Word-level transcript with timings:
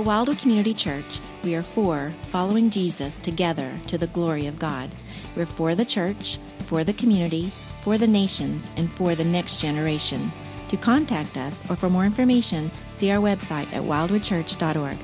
At 0.00 0.06
Wildwood 0.06 0.38
Community 0.38 0.72
Church, 0.72 1.20
we 1.44 1.54
are 1.54 1.62
for 1.62 2.10
following 2.22 2.70
Jesus 2.70 3.20
together 3.20 3.70
to 3.88 3.98
the 3.98 4.06
glory 4.06 4.46
of 4.46 4.58
God. 4.58 4.88
We're 5.36 5.44
for 5.44 5.74
the 5.74 5.84
church, 5.84 6.38
for 6.60 6.84
the 6.84 6.94
community, 6.94 7.52
for 7.82 7.98
the 7.98 8.06
nations, 8.06 8.70
and 8.78 8.90
for 8.90 9.14
the 9.14 9.24
next 9.24 9.60
generation. 9.60 10.32
To 10.70 10.78
contact 10.78 11.36
us 11.36 11.62
or 11.68 11.76
for 11.76 11.90
more 11.90 12.06
information, 12.06 12.70
see 12.96 13.10
our 13.10 13.18
website 13.18 13.70
at 13.74 13.82
wildwoodchurch.org. 13.82 14.96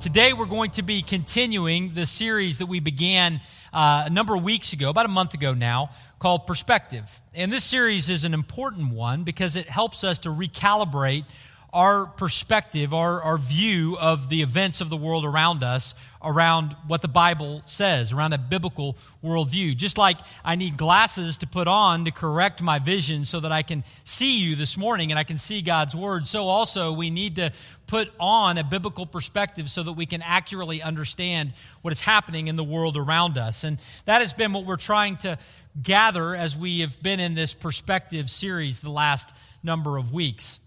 Today, 0.00 0.34
we're 0.34 0.44
going 0.44 0.72
to 0.72 0.82
be 0.82 1.00
continuing 1.00 1.94
the 1.94 2.04
series 2.04 2.58
that 2.58 2.66
we 2.66 2.80
began 2.80 3.40
uh, 3.72 4.02
a 4.04 4.10
number 4.10 4.36
of 4.36 4.44
weeks 4.44 4.74
ago, 4.74 4.90
about 4.90 5.06
a 5.06 5.08
month 5.08 5.32
ago 5.32 5.54
now, 5.54 5.88
called 6.18 6.46
Perspective. 6.46 7.22
And 7.34 7.50
this 7.50 7.64
series 7.64 8.10
is 8.10 8.24
an 8.24 8.34
important 8.34 8.92
one 8.92 9.22
because 9.24 9.56
it 9.56 9.70
helps 9.70 10.04
us 10.04 10.18
to 10.18 10.28
recalibrate 10.28 11.24
our 11.72 12.04
perspective, 12.04 12.92
our, 12.92 13.22
our 13.22 13.38
view 13.38 13.96
of 13.98 14.28
the 14.28 14.42
events 14.42 14.82
of 14.82 14.90
the 14.90 14.96
world 14.96 15.24
around 15.24 15.64
us, 15.64 15.94
around 16.22 16.76
what 16.86 17.00
the 17.00 17.08
Bible 17.08 17.62
says, 17.64 18.12
around 18.12 18.34
a 18.34 18.38
biblical 18.38 18.94
worldview. 19.24 19.74
Just 19.74 19.96
like 19.96 20.18
I 20.44 20.56
need 20.56 20.76
glasses 20.76 21.38
to 21.38 21.46
put 21.46 21.68
on 21.68 22.04
to 22.04 22.10
correct 22.10 22.60
my 22.60 22.78
vision 22.78 23.24
so 23.24 23.40
that 23.40 23.52
I 23.52 23.62
can 23.62 23.84
see 24.04 24.38
you 24.38 24.54
this 24.54 24.76
morning 24.76 25.12
and 25.12 25.18
I 25.18 25.24
can 25.24 25.38
see 25.38 25.62
God's 25.62 25.96
Word, 25.96 26.26
so 26.26 26.44
also 26.44 26.92
we 26.92 27.08
need 27.08 27.36
to 27.36 27.52
put 27.86 28.10
on 28.20 28.58
a 28.58 28.64
biblical 28.64 29.06
perspective 29.06 29.70
so 29.70 29.82
that 29.82 29.92
we 29.92 30.04
can 30.04 30.20
accurately 30.22 30.82
understand 30.82 31.54
what 31.80 31.92
is 31.92 32.02
happening 32.02 32.48
in 32.48 32.56
the 32.56 32.64
world 32.64 32.98
around 32.98 33.38
us. 33.38 33.64
And 33.64 33.78
that 34.04 34.20
has 34.20 34.34
been 34.34 34.52
what 34.52 34.66
we're 34.66 34.76
trying 34.76 35.16
to 35.18 35.38
gather 35.82 36.34
as 36.34 36.54
we 36.54 36.80
have 36.80 37.02
been 37.02 37.18
in 37.18 37.34
this 37.34 37.54
perspective 37.54 38.30
series 38.30 38.80
the 38.80 38.90
last 38.90 39.30
number 39.62 39.96
of 39.96 40.12
weeks. 40.12 40.60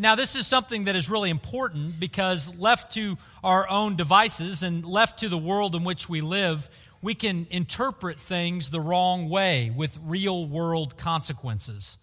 Now, 0.00 0.14
this 0.14 0.34
is 0.34 0.46
something 0.46 0.84
that 0.84 0.96
is 0.96 1.10
really 1.10 1.30
important 1.30 2.00
because 2.00 2.54
left 2.56 2.92
to 2.94 3.18
our 3.42 3.68
own 3.68 3.96
devices 3.96 4.62
and 4.62 4.84
left 4.84 5.20
to 5.20 5.28
the 5.28 5.38
world 5.38 5.74
in 5.74 5.84
which 5.84 6.08
we 6.08 6.20
live, 6.20 6.70
we 7.02 7.14
can 7.14 7.46
interpret 7.50 8.18
things 8.18 8.70
the 8.70 8.80
wrong 8.80 9.28
way 9.28 9.70
with 9.74 9.98
real 10.02 10.46
world 10.46 10.96
consequences. 10.96 11.98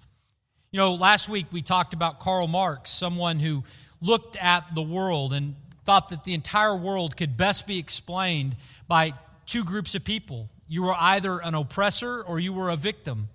You 0.71 0.77
know, 0.77 0.93
last 0.93 1.27
week 1.27 1.47
we 1.51 1.63
talked 1.63 1.93
about 1.93 2.19
Karl 2.19 2.47
Marx, 2.47 2.91
someone 2.91 3.39
who 3.39 3.63
looked 3.99 4.35
at 4.37 4.75
the 4.75 4.83
world 4.83 5.33
and 5.33 5.55
thought 5.83 6.09
that 6.09 6.23
the 6.23 6.35
entire 6.35 6.75
world 6.75 7.17
could 7.17 7.35
best 7.35 7.65
be 7.65 7.79
explained 7.79 8.55
by 8.87 9.13
two 9.47 9.63
groups 9.63 9.95
of 9.95 10.03
people. 10.03 10.49
You 10.67 10.83
were 10.83 10.95
either 10.95 11.39
an 11.39 11.55
oppressor 11.55 12.21
or 12.21 12.39
you 12.39 12.53
were 12.53 12.69
a 12.69 12.75
victim. 12.75 13.29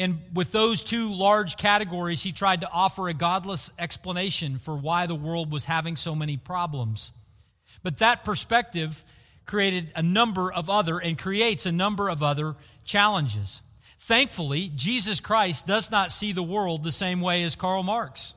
And 0.00 0.18
with 0.32 0.50
those 0.50 0.82
two 0.82 1.12
large 1.12 1.58
categories, 1.58 2.22
he 2.22 2.32
tried 2.32 2.62
to 2.62 2.70
offer 2.70 3.10
a 3.10 3.12
godless 3.14 3.70
explanation 3.78 4.56
for 4.56 4.74
why 4.74 5.04
the 5.04 5.14
world 5.14 5.52
was 5.52 5.66
having 5.66 5.94
so 5.96 6.14
many 6.14 6.38
problems. 6.38 7.12
But 7.82 7.98
that 7.98 8.24
perspective 8.24 9.04
created 9.44 9.92
a 9.94 10.02
number 10.02 10.50
of 10.50 10.70
other 10.70 10.98
and 10.98 11.18
creates 11.18 11.66
a 11.66 11.72
number 11.72 12.08
of 12.08 12.22
other 12.22 12.56
challenges. 12.82 13.60
Thankfully, 13.98 14.72
Jesus 14.74 15.20
Christ 15.20 15.66
does 15.66 15.90
not 15.90 16.12
see 16.12 16.32
the 16.32 16.42
world 16.42 16.82
the 16.82 16.92
same 16.92 17.20
way 17.20 17.42
as 17.42 17.54
Karl 17.54 17.82
Marx. 17.82 18.32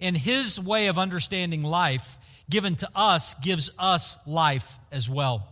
And 0.00 0.16
his 0.16 0.60
way 0.60 0.88
of 0.88 0.98
understanding 0.98 1.62
life, 1.62 2.18
given 2.50 2.74
to 2.74 2.88
us, 2.96 3.34
gives 3.34 3.70
us 3.78 4.18
life 4.26 4.76
as 4.90 5.08
well. 5.08 5.46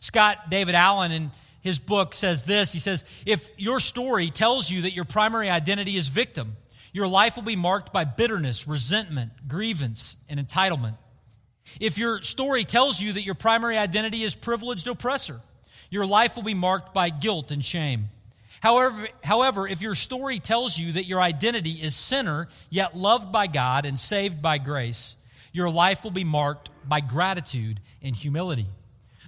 Scott 0.00 0.48
David 0.48 0.74
Allen, 0.74 1.12
in 1.12 1.30
his 1.68 1.78
book 1.78 2.14
says 2.14 2.42
this 2.42 2.72
He 2.72 2.78
says, 2.78 3.04
If 3.24 3.50
your 3.56 3.78
story 3.78 4.30
tells 4.30 4.70
you 4.70 4.82
that 4.82 4.94
your 4.94 5.04
primary 5.04 5.50
identity 5.50 5.96
is 5.96 6.08
victim, 6.08 6.56
your 6.92 7.06
life 7.06 7.36
will 7.36 7.44
be 7.44 7.56
marked 7.56 7.92
by 7.92 8.04
bitterness, 8.04 8.66
resentment, 8.66 9.32
grievance, 9.46 10.16
and 10.28 10.40
entitlement. 10.40 10.96
If 11.80 11.98
your 11.98 12.22
story 12.22 12.64
tells 12.64 13.00
you 13.00 13.12
that 13.12 13.22
your 13.22 13.34
primary 13.34 13.76
identity 13.76 14.22
is 14.22 14.34
privileged 14.34 14.88
oppressor, 14.88 15.40
your 15.90 16.06
life 16.06 16.36
will 16.36 16.42
be 16.42 16.54
marked 16.54 16.94
by 16.94 17.10
guilt 17.10 17.50
and 17.50 17.64
shame. 17.64 18.08
However, 18.60 19.06
however, 19.22 19.68
if 19.68 19.82
your 19.82 19.94
story 19.94 20.40
tells 20.40 20.76
you 20.78 20.92
that 20.92 21.04
your 21.04 21.20
identity 21.20 21.72
is 21.72 21.94
sinner, 21.94 22.48
yet 22.70 22.96
loved 22.96 23.30
by 23.30 23.46
God 23.46 23.86
and 23.86 23.98
saved 23.98 24.42
by 24.42 24.58
grace, 24.58 25.14
your 25.52 25.70
life 25.70 26.02
will 26.02 26.10
be 26.10 26.24
marked 26.24 26.70
by 26.88 27.00
gratitude 27.00 27.80
and 28.02 28.16
humility. 28.16 28.66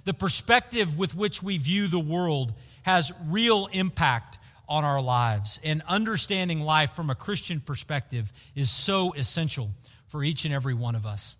The 0.05 0.13
perspective 0.13 0.97
with 0.97 1.15
which 1.15 1.43
we 1.43 1.57
view 1.57 1.87
the 1.87 1.99
world 1.99 2.53
has 2.83 3.11
real 3.27 3.67
impact 3.71 4.39
on 4.67 4.83
our 4.85 5.01
lives. 5.01 5.59
And 5.63 5.83
understanding 5.87 6.61
life 6.61 6.91
from 6.91 7.09
a 7.09 7.15
Christian 7.15 7.59
perspective 7.59 8.31
is 8.55 8.71
so 8.71 9.13
essential 9.13 9.69
for 10.07 10.23
each 10.23 10.45
and 10.45 10.53
every 10.53 10.73
one 10.73 10.95
of 10.95 11.05
us. 11.05 11.35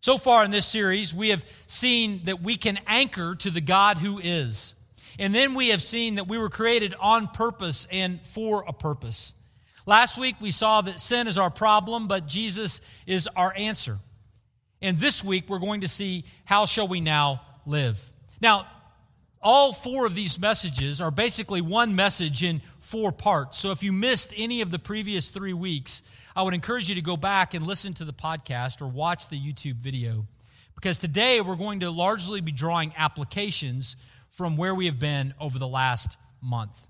So 0.00 0.18
far 0.18 0.44
in 0.44 0.50
this 0.50 0.66
series, 0.66 1.14
we 1.14 1.30
have 1.30 1.44
seen 1.66 2.24
that 2.24 2.42
we 2.42 2.56
can 2.56 2.78
anchor 2.86 3.34
to 3.36 3.50
the 3.50 3.60
God 3.60 3.98
who 3.98 4.18
is. 4.18 4.74
And 5.18 5.34
then 5.34 5.54
we 5.54 5.70
have 5.70 5.82
seen 5.82 6.16
that 6.16 6.28
we 6.28 6.38
were 6.38 6.50
created 6.50 6.94
on 7.00 7.28
purpose 7.28 7.86
and 7.90 8.20
for 8.20 8.64
a 8.68 8.72
purpose. 8.72 9.32
Last 9.86 10.18
week, 10.18 10.36
we 10.40 10.50
saw 10.50 10.80
that 10.82 11.00
sin 11.00 11.26
is 11.26 11.38
our 11.38 11.50
problem, 11.50 12.08
but 12.08 12.26
Jesus 12.26 12.80
is 13.06 13.28
our 13.36 13.52
answer. 13.56 13.98
And 14.82 14.98
this 14.98 15.24
week, 15.24 15.48
we're 15.48 15.58
going 15.58 15.80
to 15.80 15.88
see 15.88 16.24
how 16.44 16.66
shall 16.66 16.88
we 16.88 17.00
now 17.00 17.40
live. 17.66 18.10
Now, 18.40 18.66
all 19.42 19.72
four 19.72 20.06
of 20.06 20.14
these 20.14 20.40
messages 20.40 21.00
are 21.00 21.10
basically 21.10 21.60
one 21.60 21.94
message 21.94 22.42
in 22.42 22.62
four 22.78 23.12
parts. 23.12 23.58
So 23.58 23.70
if 23.70 23.82
you 23.82 23.92
missed 23.92 24.32
any 24.36 24.60
of 24.60 24.70
the 24.70 24.78
previous 24.78 25.28
three 25.28 25.52
weeks, 25.52 26.02
I 26.34 26.42
would 26.42 26.54
encourage 26.54 26.88
you 26.88 26.94
to 26.96 27.02
go 27.02 27.16
back 27.16 27.54
and 27.54 27.66
listen 27.66 27.94
to 27.94 28.04
the 28.04 28.12
podcast 28.12 28.80
or 28.82 28.88
watch 28.88 29.28
the 29.28 29.38
YouTube 29.38 29.76
video. 29.76 30.26
Because 30.74 30.98
today 30.98 31.40
we're 31.40 31.56
going 31.56 31.80
to 31.80 31.90
largely 31.90 32.40
be 32.40 32.52
drawing 32.52 32.92
applications 32.96 33.96
from 34.30 34.56
where 34.56 34.74
we 34.74 34.86
have 34.86 34.98
been 34.98 35.32
over 35.40 35.58
the 35.58 35.68
last 35.68 36.16
month. 36.42 36.80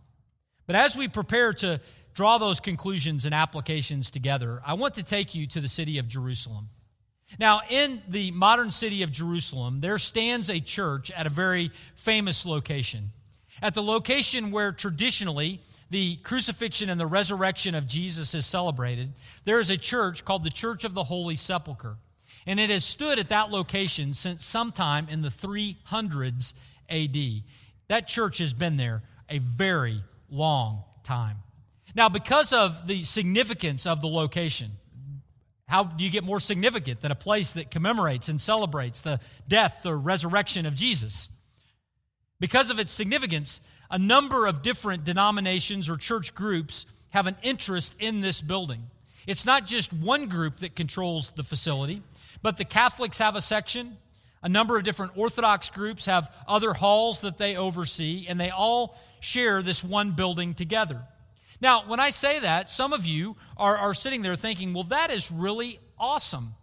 But 0.67 0.77
as 0.77 0.97
we 0.97 1.09
prepare 1.09 1.53
to 1.53 1.81
draw 2.15 2.39
those 2.39 2.59
conclusions 2.59 3.25
and 3.25 3.35
applications 3.35 4.11
together, 4.11 4.61
I 4.65 4.75
want 4.75 4.95
to 4.95 5.03
take 5.03 5.35
you 5.35 5.47
to 5.49 5.61
the 5.61 5.69
city 5.69 5.99
of 5.99 6.09
Jerusalem. 6.09 6.71
Now, 7.39 7.61
in 7.69 8.03
the 8.09 8.31
modern 8.31 8.71
city 8.71 9.03
of 9.03 9.11
Jerusalem, 9.11 9.81
there 9.81 9.99
stands 9.99 10.49
a 10.49 10.61
church 10.61 11.11
at 11.11 11.27
a 11.27 11.31
very 11.31 11.71
famous 11.95 12.47
location. 12.47 13.13
At 13.61 13.75
the 13.75 13.83
location 13.83 14.51
where 14.51 14.73
traditionally 14.73 15.61
the 15.91 16.17
crucifixion 16.17 16.91
and 16.91 17.01
the 17.01 17.07
resurrection 17.07 17.75
of 17.75 17.87
Jesus 17.87 18.35
is 18.35 18.47
celebrated, 18.47 19.13
there 19.45 19.61
is 19.61 19.71
a 19.71 19.77
church 19.77 20.25
called 20.25 20.45
the 20.45 20.51
Church 20.51 20.85
of 20.85 20.95
the 20.95 21.05
Holy 21.05 21.37
Sepulchre. 21.37 21.97
And 22.47 22.61
it 22.61 22.71
has 22.71 22.85
stood 22.85 23.19
at 23.19 23.31
that 23.31 23.51
location 23.51 24.13
since 24.13 24.45
sometime 24.45 25.09
in 25.11 25.23
the 25.23 25.29
300s 25.29 26.55
AD. 26.89 27.43
That 27.89 28.07
church 28.07 28.39
has 28.39 28.53
been 28.53 28.77
there 28.77 29.03
a 29.29 29.39
very 29.39 30.03
long 30.31 30.85
time. 31.03 31.39
Now, 31.95 32.09
because 32.09 32.53
of 32.53 32.87
the 32.87 33.03
significance 33.03 33.87
of 33.87 34.01
the 34.01 34.07
location, 34.07 34.73
how 35.69 35.85
do 35.85 36.05
you 36.05 36.11
get 36.11 36.25
more 36.25 36.41
significant 36.41 37.01
than 37.01 37.11
a 37.11 37.17
place 37.17 37.53
that 37.53 37.71
commemorates 37.71 38.29
and 38.29 38.41
celebrates 38.41 39.01
the 39.01 39.21
death 39.49 39.85
or 39.85 39.97
resurrection 39.99 40.65
of 40.65 40.75
Jesus? 40.75 41.29
Because 42.39 42.71
of 42.71 42.79
its 42.79 42.93
significance, 42.93 43.61
a 43.91 43.99
number 43.99 44.47
of 44.47 44.63
different 44.63 45.05
denominations 45.05 45.89
or 45.89 45.97
church 45.97 46.35
groups 46.35 46.87
have 47.11 47.27
an 47.27 47.37
interest 47.43 47.97
in 47.99 48.21
this 48.21 48.41
building. 48.41 48.83
It's 49.27 49.47
not 49.47 49.67
just 49.67 49.93
one 49.93 50.29
group 50.29 50.59
that 50.59 50.77
controls 50.77 51.31
the 51.31 51.43
facility, 51.43 52.03
but 52.43 52.57
the 52.57 52.65
Catholics 52.65 53.19
have 53.19 53.35
a 53.35 53.41
section. 53.41 53.97
A 54.43 54.49
number 54.49 54.77
of 54.77 54.85
different 54.85 55.17
Orthodox 55.17 55.71
groups 55.71 56.07
have 56.07 56.33
other 56.47 56.73
halls 56.73 57.23
that 57.23 57.39
they 57.39 57.57
oversee, 57.57 58.27
and 58.29 58.39
they 58.39 58.51
all 58.51 58.97
share 59.19 59.63
this 59.63 59.83
one 59.83 60.13
building 60.13 60.55
together. 60.55 61.03
Now, 61.61 61.85
when 61.87 62.01
I 62.01 62.11
say 62.11 62.41
that, 62.41 62.69
some 62.71 62.93
of 62.93 63.07
you 63.07 63.37
are, 63.57 63.77
are 63.77 63.95
sitting 63.95 64.23
there 64.23 64.37
thinking, 64.37 64.75
well, 64.75 64.85
that 64.85 65.11
is 65.11 65.31
really 65.31 65.79
awesome. 65.99 66.55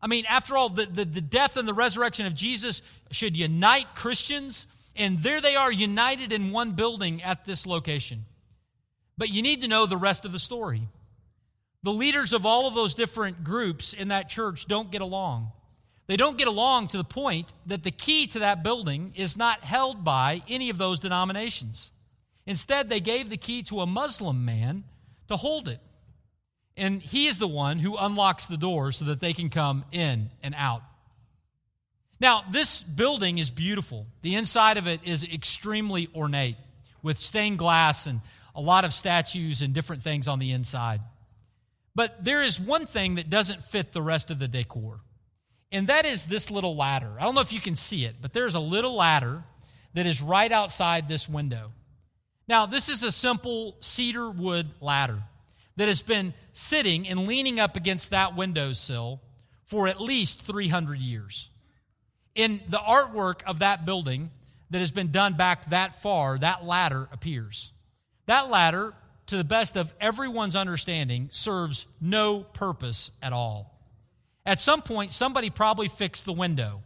I 0.00 0.08
mean, 0.08 0.24
after 0.28 0.56
all, 0.56 0.68
the, 0.68 0.86
the, 0.86 1.04
the 1.04 1.20
death 1.20 1.56
and 1.56 1.66
the 1.66 1.74
resurrection 1.74 2.26
of 2.26 2.34
Jesus 2.34 2.82
should 3.12 3.36
unite 3.36 3.94
Christians, 3.94 4.66
and 4.96 5.18
there 5.18 5.40
they 5.40 5.54
are 5.54 5.70
united 5.70 6.32
in 6.32 6.50
one 6.50 6.72
building 6.72 7.22
at 7.22 7.44
this 7.44 7.66
location. 7.66 8.24
But 9.16 9.30
you 9.30 9.42
need 9.42 9.62
to 9.62 9.68
know 9.68 9.86
the 9.86 9.96
rest 9.96 10.24
of 10.24 10.32
the 10.32 10.40
story. 10.40 10.88
The 11.84 11.92
leaders 11.92 12.32
of 12.32 12.44
all 12.44 12.66
of 12.66 12.74
those 12.74 12.94
different 12.94 13.44
groups 13.44 13.92
in 13.92 14.08
that 14.08 14.28
church 14.28 14.66
don't 14.66 14.90
get 14.90 15.02
along. 15.02 15.52
They 16.08 16.16
don't 16.16 16.36
get 16.36 16.48
along 16.48 16.88
to 16.88 16.96
the 16.96 17.04
point 17.04 17.52
that 17.66 17.84
the 17.84 17.90
key 17.92 18.26
to 18.28 18.40
that 18.40 18.64
building 18.64 19.12
is 19.14 19.36
not 19.36 19.62
held 19.62 20.02
by 20.02 20.42
any 20.48 20.68
of 20.70 20.78
those 20.78 20.98
denominations. 20.98 21.91
Instead, 22.46 22.88
they 22.88 23.00
gave 23.00 23.30
the 23.30 23.36
key 23.36 23.62
to 23.64 23.80
a 23.80 23.86
Muslim 23.86 24.44
man 24.44 24.84
to 25.28 25.36
hold 25.36 25.68
it. 25.68 25.80
And 26.76 27.02
he 27.02 27.26
is 27.26 27.38
the 27.38 27.48
one 27.48 27.78
who 27.78 27.96
unlocks 27.96 28.46
the 28.46 28.56
door 28.56 28.92
so 28.92 29.04
that 29.06 29.20
they 29.20 29.32
can 29.32 29.50
come 29.50 29.84
in 29.92 30.30
and 30.42 30.54
out. 30.56 30.82
Now, 32.18 32.44
this 32.50 32.82
building 32.82 33.38
is 33.38 33.50
beautiful. 33.50 34.06
The 34.22 34.36
inside 34.36 34.76
of 34.76 34.86
it 34.86 35.00
is 35.04 35.24
extremely 35.24 36.08
ornate 36.14 36.56
with 37.02 37.18
stained 37.18 37.58
glass 37.58 38.06
and 38.06 38.20
a 38.54 38.60
lot 38.60 38.84
of 38.84 38.92
statues 38.92 39.60
and 39.60 39.74
different 39.74 40.02
things 40.02 40.28
on 40.28 40.38
the 40.38 40.52
inside. 40.52 41.00
But 41.94 42.24
there 42.24 42.42
is 42.42 42.60
one 42.60 42.86
thing 42.86 43.16
that 43.16 43.28
doesn't 43.28 43.62
fit 43.62 43.92
the 43.92 44.02
rest 44.02 44.30
of 44.30 44.38
the 44.38 44.48
decor, 44.48 45.00
and 45.70 45.88
that 45.88 46.06
is 46.06 46.24
this 46.24 46.50
little 46.50 46.76
ladder. 46.76 47.12
I 47.18 47.24
don't 47.24 47.34
know 47.34 47.40
if 47.40 47.52
you 47.52 47.60
can 47.60 47.74
see 47.74 48.04
it, 48.04 48.16
but 48.20 48.32
there's 48.32 48.54
a 48.54 48.60
little 48.60 48.94
ladder 48.94 49.42
that 49.94 50.06
is 50.06 50.22
right 50.22 50.50
outside 50.50 51.08
this 51.08 51.28
window. 51.28 51.72
Now, 52.48 52.66
this 52.66 52.88
is 52.88 53.04
a 53.04 53.12
simple 53.12 53.76
cedar 53.80 54.30
wood 54.30 54.70
ladder 54.80 55.22
that 55.76 55.88
has 55.88 56.02
been 56.02 56.34
sitting 56.52 57.08
and 57.08 57.26
leaning 57.26 57.60
up 57.60 57.76
against 57.76 58.10
that 58.10 58.36
windowsill 58.36 59.20
for 59.64 59.88
at 59.88 60.00
least 60.00 60.42
300 60.42 60.98
years. 60.98 61.50
In 62.34 62.60
the 62.68 62.78
artwork 62.78 63.42
of 63.44 63.60
that 63.60 63.86
building 63.86 64.30
that 64.70 64.80
has 64.80 64.92
been 64.92 65.10
done 65.10 65.34
back 65.34 65.66
that 65.66 66.00
far, 66.02 66.38
that 66.38 66.64
ladder 66.64 67.08
appears. 67.12 67.72
That 68.26 68.50
ladder, 68.50 68.92
to 69.26 69.36
the 69.36 69.44
best 69.44 69.76
of 69.76 69.92
everyone's 70.00 70.56
understanding, 70.56 71.28
serves 71.32 71.86
no 72.00 72.40
purpose 72.40 73.10
at 73.22 73.32
all. 73.32 73.78
At 74.44 74.60
some 74.60 74.82
point, 74.82 75.12
somebody 75.12 75.50
probably 75.50 75.88
fixed 75.88 76.24
the 76.24 76.32
window. 76.32 76.82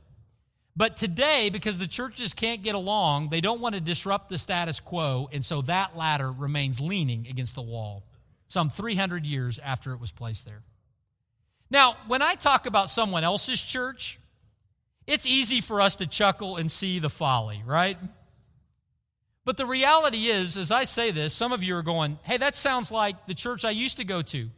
But 0.76 0.98
today, 0.98 1.48
because 1.50 1.78
the 1.78 1.86
churches 1.86 2.34
can't 2.34 2.62
get 2.62 2.74
along, 2.74 3.30
they 3.30 3.40
don't 3.40 3.60
want 3.60 3.74
to 3.74 3.80
disrupt 3.80 4.28
the 4.28 4.36
status 4.36 4.78
quo, 4.78 5.28
and 5.32 5.42
so 5.42 5.62
that 5.62 5.96
ladder 5.96 6.30
remains 6.30 6.80
leaning 6.80 7.26
against 7.30 7.54
the 7.54 7.62
wall, 7.62 8.04
some 8.46 8.68
300 8.68 9.24
years 9.24 9.58
after 9.58 9.92
it 9.92 10.00
was 10.00 10.12
placed 10.12 10.44
there. 10.44 10.62
Now, 11.70 11.96
when 12.08 12.20
I 12.20 12.34
talk 12.34 12.66
about 12.66 12.90
someone 12.90 13.24
else's 13.24 13.62
church, 13.62 14.20
it's 15.06 15.26
easy 15.26 15.62
for 15.62 15.80
us 15.80 15.96
to 15.96 16.06
chuckle 16.06 16.56
and 16.56 16.70
see 16.70 16.98
the 16.98 17.08
folly, 17.10 17.62
right? 17.64 17.96
But 19.46 19.56
the 19.56 19.66
reality 19.66 20.26
is, 20.26 20.58
as 20.58 20.70
I 20.70 20.84
say 20.84 21.10
this, 21.10 21.32
some 21.32 21.52
of 21.52 21.62
you 21.62 21.76
are 21.76 21.82
going, 21.82 22.18
hey, 22.22 22.36
that 22.36 22.54
sounds 22.54 22.92
like 22.92 23.26
the 23.26 23.34
church 23.34 23.64
I 23.64 23.70
used 23.70 23.96
to 23.96 24.04
go 24.04 24.20
to. 24.22 24.50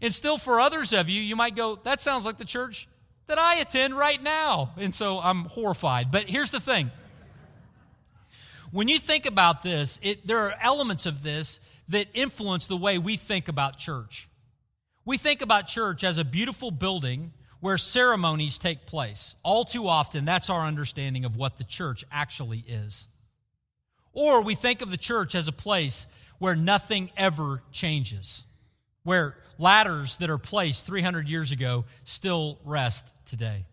And 0.00 0.14
still, 0.14 0.38
for 0.38 0.60
others 0.60 0.94
of 0.94 1.10
you, 1.10 1.20
you 1.20 1.36
might 1.36 1.56
go, 1.56 1.76
that 1.82 2.00
sounds 2.00 2.24
like 2.24 2.38
the 2.38 2.44
church 2.44 2.88
that 3.26 3.38
I 3.38 3.56
attend 3.56 3.96
right 3.96 4.22
now. 4.22 4.72
And 4.76 4.94
so 4.94 5.18
I'm 5.18 5.44
horrified. 5.44 6.10
But 6.10 6.28
here's 6.28 6.50
the 6.50 6.60
thing 6.60 6.90
when 8.70 8.88
you 8.88 8.98
think 8.98 9.26
about 9.26 9.62
this, 9.62 10.00
it, 10.02 10.26
there 10.26 10.38
are 10.38 10.54
elements 10.60 11.06
of 11.06 11.22
this 11.22 11.60
that 11.88 12.08
influence 12.14 12.66
the 12.66 12.76
way 12.76 12.98
we 12.98 13.16
think 13.16 13.48
about 13.48 13.78
church. 13.78 14.28
We 15.04 15.18
think 15.18 15.42
about 15.42 15.66
church 15.66 16.04
as 16.04 16.18
a 16.18 16.24
beautiful 16.24 16.70
building 16.70 17.32
where 17.60 17.78
ceremonies 17.78 18.58
take 18.58 18.86
place. 18.86 19.36
All 19.42 19.64
too 19.64 19.88
often, 19.88 20.24
that's 20.24 20.50
our 20.50 20.62
understanding 20.62 21.24
of 21.24 21.36
what 21.36 21.58
the 21.58 21.64
church 21.64 22.04
actually 22.10 22.64
is. 22.66 23.06
Or 24.12 24.42
we 24.42 24.54
think 24.54 24.82
of 24.82 24.90
the 24.90 24.96
church 24.96 25.34
as 25.34 25.48
a 25.48 25.52
place 25.52 26.06
where 26.38 26.54
nothing 26.54 27.10
ever 27.16 27.62
changes, 27.72 28.44
where 29.02 29.36
ladders 29.58 30.16
that 30.18 30.30
are 30.30 30.38
placed 30.38 30.86
300 30.86 31.28
years 31.28 31.52
ago 31.52 31.84
still 32.04 32.58
rest 32.64 33.14
today. 33.24 33.64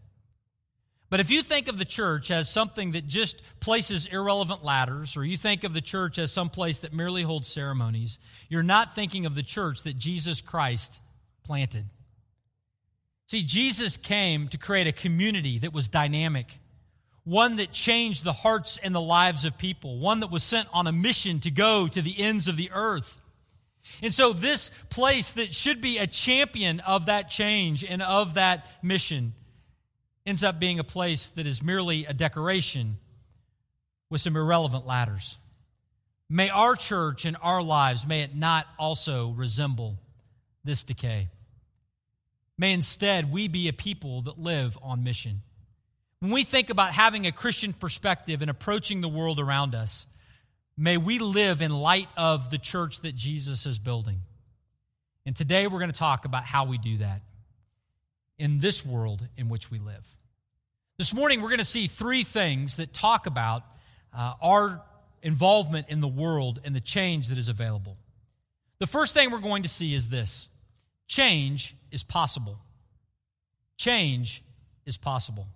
But 1.10 1.20
if 1.20 1.31
you 1.31 1.42
think 1.42 1.68
of 1.68 1.80
the 1.80 1.86
church 1.86 2.30
as 2.30 2.50
something 2.50 2.92
that 2.92 3.08
just 3.08 3.42
places 3.60 4.06
irrelevant 4.06 4.64
ladders, 4.64 5.18
or 5.18 5.26
you 5.26 5.38
think 5.38 5.64
of 5.64 5.74
the 5.74 5.81
church 5.81 6.20
as 6.20 6.31
some 6.31 6.50
place 6.50 6.80
that 6.80 6.94
merely 6.94 7.24
holds 7.24 7.48
ceremonies, 7.48 8.20
you're 8.48 8.62
not 8.62 8.94
thinking 8.94 9.26
of 9.26 9.34
the 9.34 9.44
church 9.44 9.84
that 9.84 9.98
Jesus 9.98 10.42
Christ 10.42 11.00
planted. 11.44 11.86
See, 13.28 13.42
Jesus 13.42 13.98
came 13.98 14.48
to 14.50 14.58
create 14.58 14.88
a 14.88 14.92
community 14.92 15.60
that 15.60 15.74
was 15.74 15.88
dynamic, 15.88 16.60
one 17.24 17.56
that 17.56 17.72
changed 17.72 18.24
the 18.24 18.34
hearts 18.34 18.78
and 18.78 18.94
the 18.94 19.02
lives 19.02 19.46
of 19.46 19.58
people, 19.58 20.00
one 20.00 20.20
that 20.20 20.32
was 20.32 20.44
sent 20.44 20.68
on 20.74 20.86
a 20.86 20.92
mission 20.92 21.40
to 21.40 21.52
go 21.52 21.88
to 21.88 22.02
the 22.04 22.22
ends 22.22 22.48
of 22.48 22.56
the 22.56 22.70
earth. 22.72 23.19
And 24.02 24.14
so, 24.14 24.34
this 24.34 24.72
place 24.90 25.31
that 25.34 25.54
should 25.54 25.81
be 25.81 25.98
a 25.98 26.08
champion 26.08 26.80
of 26.81 27.08
that 27.08 27.30
change 27.30 27.84
and 27.84 28.02
of 28.02 28.36
that 28.36 28.68
mission 28.84 29.34
ends 30.26 30.44
up 30.44 30.60
being 30.60 30.80
a 30.80 30.84
place 30.84 31.30
that 31.30 31.48
is 31.48 31.64
merely 31.64 32.06
a 32.06 32.14
decoration 32.14 32.98
with 34.10 34.22
some 34.22 34.36
irrelevant 34.36 34.86
ladders. 34.86 35.38
May 36.30 36.50
our 36.50 36.76
church 36.76 37.26
and 37.26 37.36
our 37.42 37.64
lives, 37.64 38.06
may 38.06 38.22
it 38.22 38.36
not 38.36 38.68
also 38.78 39.30
resemble 39.31 39.98
this 40.64 40.84
decay. 40.84 41.30
May 42.58 42.74
instead 42.74 43.32
we 43.32 43.48
be 43.48 43.68
a 43.68 43.74
people 43.74 44.22
that 44.24 44.38
live 44.38 44.78
on 44.84 45.04
mission. 45.04 45.42
When 46.20 46.32
we 46.32 46.44
think 46.44 46.70
about 46.70 46.92
having 46.92 47.25
a 47.25 47.32
Christian 47.32 47.74
perspective 47.74 48.42
and 48.42 48.52
approaching 48.52 49.02
the 49.02 49.08
world 49.08 49.40
around 49.40 49.74
us, 49.74 50.06
may 50.80 50.96
we 50.96 51.20
live 51.20 51.62
in 51.62 51.72
light 51.72 52.08
of 52.16 52.50
the 52.50 52.58
church 52.58 53.02
that 53.02 53.14
Jesus 53.14 53.66
is 53.66 53.78
building. 53.78 54.22
And 55.26 55.36
today 55.36 55.68
we're 55.68 55.80
going 55.80 55.92
to 55.92 55.98
talk 55.98 56.24
about 56.24 56.46
how 56.46 56.66
we 56.66 56.78
do 56.78 56.98
that 56.98 57.22
in 58.38 58.60
this 58.60 58.86
world 58.86 59.28
in 59.36 59.50
which 59.50 59.70
we 59.70 59.78
live. 59.78 60.08
This 60.98 61.14
morning 61.14 61.42
we're 61.42 61.50
going 61.50 61.60
to 61.60 61.66
see 61.66 61.88
three 61.88 62.24
things 62.24 62.78
that 62.78 62.94
talk 62.94 63.28
about 63.28 63.64
uh, 64.18 64.34
our 64.42 64.81
involvement 65.22 65.90
in 65.90 66.00
the 66.00 66.08
world 66.08 66.62
and 66.64 66.74
the 66.74 66.80
change 66.80 67.28
that 67.28 67.38
is 67.38 67.50
available. 67.50 67.98
The 68.80 68.88
first 68.88 69.14
thing 69.14 69.32
we're 69.32 69.40
going 69.40 69.64
to 69.64 69.70
see 69.70 69.94
is 69.94 70.08
this 70.08 70.48
change 71.08 71.75
is 71.92 72.04
possible. 72.04 72.58
Change 73.78 74.44
is 74.86 74.98
possible. 74.98 75.48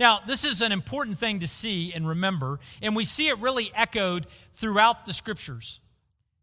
Now, 0.00 0.20
this 0.26 0.46
is 0.46 0.62
an 0.62 0.72
important 0.72 1.18
thing 1.18 1.40
to 1.40 1.46
see 1.46 1.92
and 1.92 2.08
remember, 2.08 2.58
and 2.80 2.96
we 2.96 3.04
see 3.04 3.28
it 3.28 3.38
really 3.38 3.70
echoed 3.74 4.26
throughout 4.54 5.04
the 5.04 5.12
scriptures. 5.12 5.78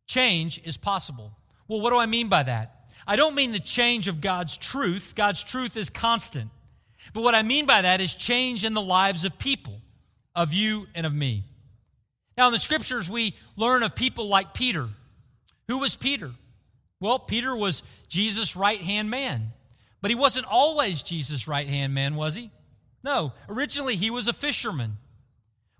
Change 0.06 0.62
is 0.64 0.78
possible. 0.78 1.32
Well, 1.68 1.82
what 1.82 1.90
do 1.90 1.98
I 1.98 2.06
mean 2.06 2.30
by 2.30 2.44
that? 2.44 2.92
I 3.08 3.16
don't 3.16 3.34
mean 3.34 3.54
the 3.54 3.60
change 3.60 4.08
of 4.08 4.22
God's 4.22 4.58
truth. 4.58 5.14
God's 5.16 5.44
truth 5.44 5.76
is 5.76 5.90
constant. 5.90 6.52
But 7.14 7.24
what 7.24 7.34
I 7.34 7.42
mean 7.42 7.66
by 7.66 7.82
that 7.82 8.00
is 8.00 8.14
change 8.14 8.64
in 8.64 8.76
the 8.76 8.82
lives 8.82 9.26
of 9.26 9.40
people, 9.40 9.82
of 10.36 10.54
you 10.54 10.86
and 10.94 11.08
of 11.08 11.14
me. 11.16 11.44
Now, 12.38 12.46
in 12.46 12.54
the 12.54 12.60
scriptures, 12.60 13.10
we 13.10 13.36
learn 13.56 13.82
of 13.82 13.96
people 13.96 14.28
like 14.28 14.54
Peter. 14.54 14.88
Who 15.68 15.80
was 15.80 15.96
Peter? 15.96 16.30
Well, 17.00 17.18
Peter 17.18 17.56
was 17.56 17.82
Jesus' 18.08 18.56
right 18.56 18.82
hand 18.82 19.10
man. 19.10 19.52
But 20.00 20.12
he 20.12 20.16
wasn't 20.16 20.46
always 20.46 21.02
Jesus' 21.02 21.48
right 21.48 21.68
hand 21.68 21.96
man, 21.96 22.14
was 22.14 22.36
he? 22.36 22.52
No. 23.04 23.34
Originally, 23.50 23.96
he 23.96 24.10
was 24.10 24.28
a 24.28 24.34
fisherman. 24.34 24.98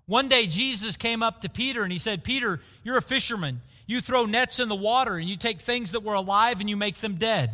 One 0.06 0.28
day, 0.28 0.46
Jesus 0.46 0.96
came 0.96 1.22
up 1.22 1.42
to 1.42 1.50
Peter 1.50 1.82
and 1.82 1.92
he 1.92 1.98
said, 1.98 2.24
Peter, 2.24 2.60
you're 2.82 2.96
a 2.96 3.02
fisherman. 3.02 3.60
You 3.86 4.00
throw 4.00 4.26
nets 4.26 4.60
in 4.60 4.68
the 4.68 4.74
water 4.74 5.16
and 5.16 5.28
you 5.28 5.36
take 5.36 5.60
things 5.60 5.92
that 5.92 6.02
were 6.02 6.14
alive 6.14 6.60
and 6.60 6.68
you 6.68 6.76
make 6.76 6.96
them 6.96 7.16
dead. 7.16 7.50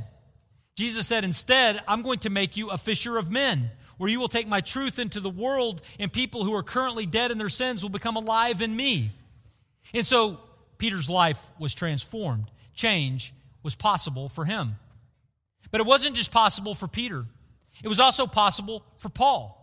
Jesus 0.77 1.07
said, 1.07 1.25
Instead, 1.25 1.81
I'm 1.87 2.03
going 2.03 2.21
to 2.21 2.31
make 2.31 2.57
you 2.57 2.71
a 2.71 2.79
fisher 2.79 3.17
of 3.17 3.31
men, 3.31 3.71
where 3.97 4.11
you 4.11 4.19
will 4.19 4.29
take 4.29 4.49
my 4.49 4.61
truth 4.61 4.99
into 4.99 5.21
the 5.21 5.31
world, 5.31 5.83
and 6.01 6.13
people 6.13 6.45
who 6.45 6.55
are 6.55 6.65
currently 6.65 7.07
dead 7.07 7.31
in 7.31 7.39
their 7.39 7.49
sins 7.49 7.83
will 7.83 7.91
become 7.91 8.17
alive 8.17 8.61
in 8.61 8.75
me. 8.75 9.13
And 9.93 10.05
so 10.05 10.41
Peter's 10.79 11.09
life 11.09 11.41
was 11.59 11.75
transformed. 11.75 12.51
Change 12.75 13.33
was 13.63 13.77
possible 13.77 14.29
for 14.29 14.45
him. 14.45 14.77
But 15.71 15.81
it 15.81 15.87
wasn't 15.87 16.17
just 16.17 16.33
possible 16.33 16.75
for 16.75 16.89
Peter, 16.89 17.25
it 17.83 17.89
was 17.89 18.01
also 18.01 18.27
possible 18.27 18.85
for 18.97 19.09
Paul. 19.09 19.61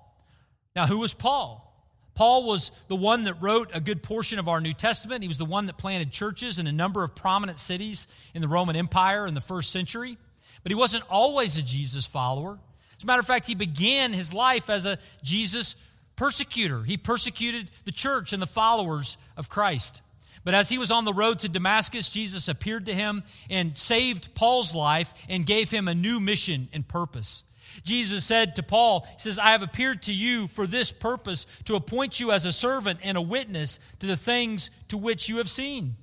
Now, 0.76 0.88
who 0.88 1.00
was 1.00 1.14
Paul? 1.14 1.68
Paul 2.14 2.44
was 2.46 2.72
the 2.88 2.96
one 2.96 3.24
that 3.24 3.42
wrote 3.42 3.72
a 3.74 3.80
good 3.80 4.04
portion 4.04 4.38
of 4.38 4.48
our 4.48 4.62
New 4.62 4.74
Testament. 4.74 5.22
He 5.22 5.28
was 5.28 5.38
the 5.38 5.46
one 5.46 5.68
that 5.68 5.78
planted 5.78 6.12
churches 6.12 6.60
in 6.60 6.68
a 6.68 6.72
number 6.72 7.04
of 7.04 7.16
prominent 7.16 7.58
cities 7.58 8.08
in 8.34 8.42
the 8.42 8.48
Roman 8.48 8.76
Empire 8.76 9.26
in 9.26 9.34
the 9.34 9.42
first 9.42 9.72
century. 9.72 10.18
But 10.64 10.72
he 10.72 10.76
wasn't 10.76 11.04
always 11.10 11.58
a 11.58 11.64
Jesus 11.64 12.06
follower. 12.06 12.60
As 12.98 13.04
a 13.04 13.08
matter 13.08 13.22
of 13.22 13.28
fact, 13.28 13.48
he 13.48 13.56
began 13.56 14.14
his 14.14 14.34
life 14.34 14.70
as 14.70 14.86
a 14.86 15.00
Jesus 15.24 15.76
persecutor. 16.16 16.84
He 16.84 16.98
persecuted 16.98 17.70
the 17.86 17.92
church 17.92 18.34
and 18.34 18.42
the 18.42 18.48
followers 18.48 19.18
of 19.38 19.50
Christ. 19.50 20.02
But 20.44 20.54
as 20.54 20.70
he 20.70 20.78
was 20.78 20.92
on 20.92 21.06
the 21.06 21.14
road 21.14 21.40
to 21.40 21.50
Damascus, 21.50 22.10
Jesus 22.10 22.48
appeared 22.48 22.88
to 22.88 22.94
him 22.94 23.24
and 23.50 23.78
saved 23.78 24.34
Paul's 24.36 24.76
life 24.76 25.14
and 25.30 25.46
gave 25.46 25.72
him 25.72 25.88
a 25.88 25.96
new 25.96 26.20
mission 26.20 26.68
and 26.74 26.88
purpose. 26.88 27.44
Jesus 27.84 28.26
said 28.26 28.56
to 28.56 28.64
Paul, 28.64 29.06
He 29.14 29.20
says, 29.20 29.40
I 29.40 29.52
have 29.52 29.64
appeared 29.64 30.04
to 30.04 30.14
you 30.14 30.48
for 30.48 30.68
this 30.68 30.92
purpose, 30.92 31.46
to 31.66 31.76
appoint 31.76 32.20
you 32.20 32.32
as 32.32 32.46
a 32.46 32.52
servant 32.52 33.00
and 33.04 33.18
a 33.18 33.22
witness 33.22 33.80
to 34.00 34.08
the 34.08 34.18
things 34.18 34.70
to 34.90 34.98
which 34.98 35.30
you 35.30 35.38
have 35.38 35.50
seen. 35.50 35.96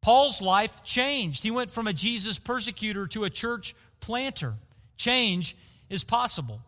Paul's 0.00 0.40
life 0.40 0.82
changed. 0.84 1.42
He 1.42 1.50
went 1.50 1.70
from 1.70 1.86
a 1.86 1.92
Jesus 1.92 2.38
persecutor 2.38 3.06
to 3.08 3.24
a 3.24 3.30
church 3.30 3.74
planter. 4.00 4.54
Change 4.96 5.56
is 5.88 6.04
possible. 6.04 6.60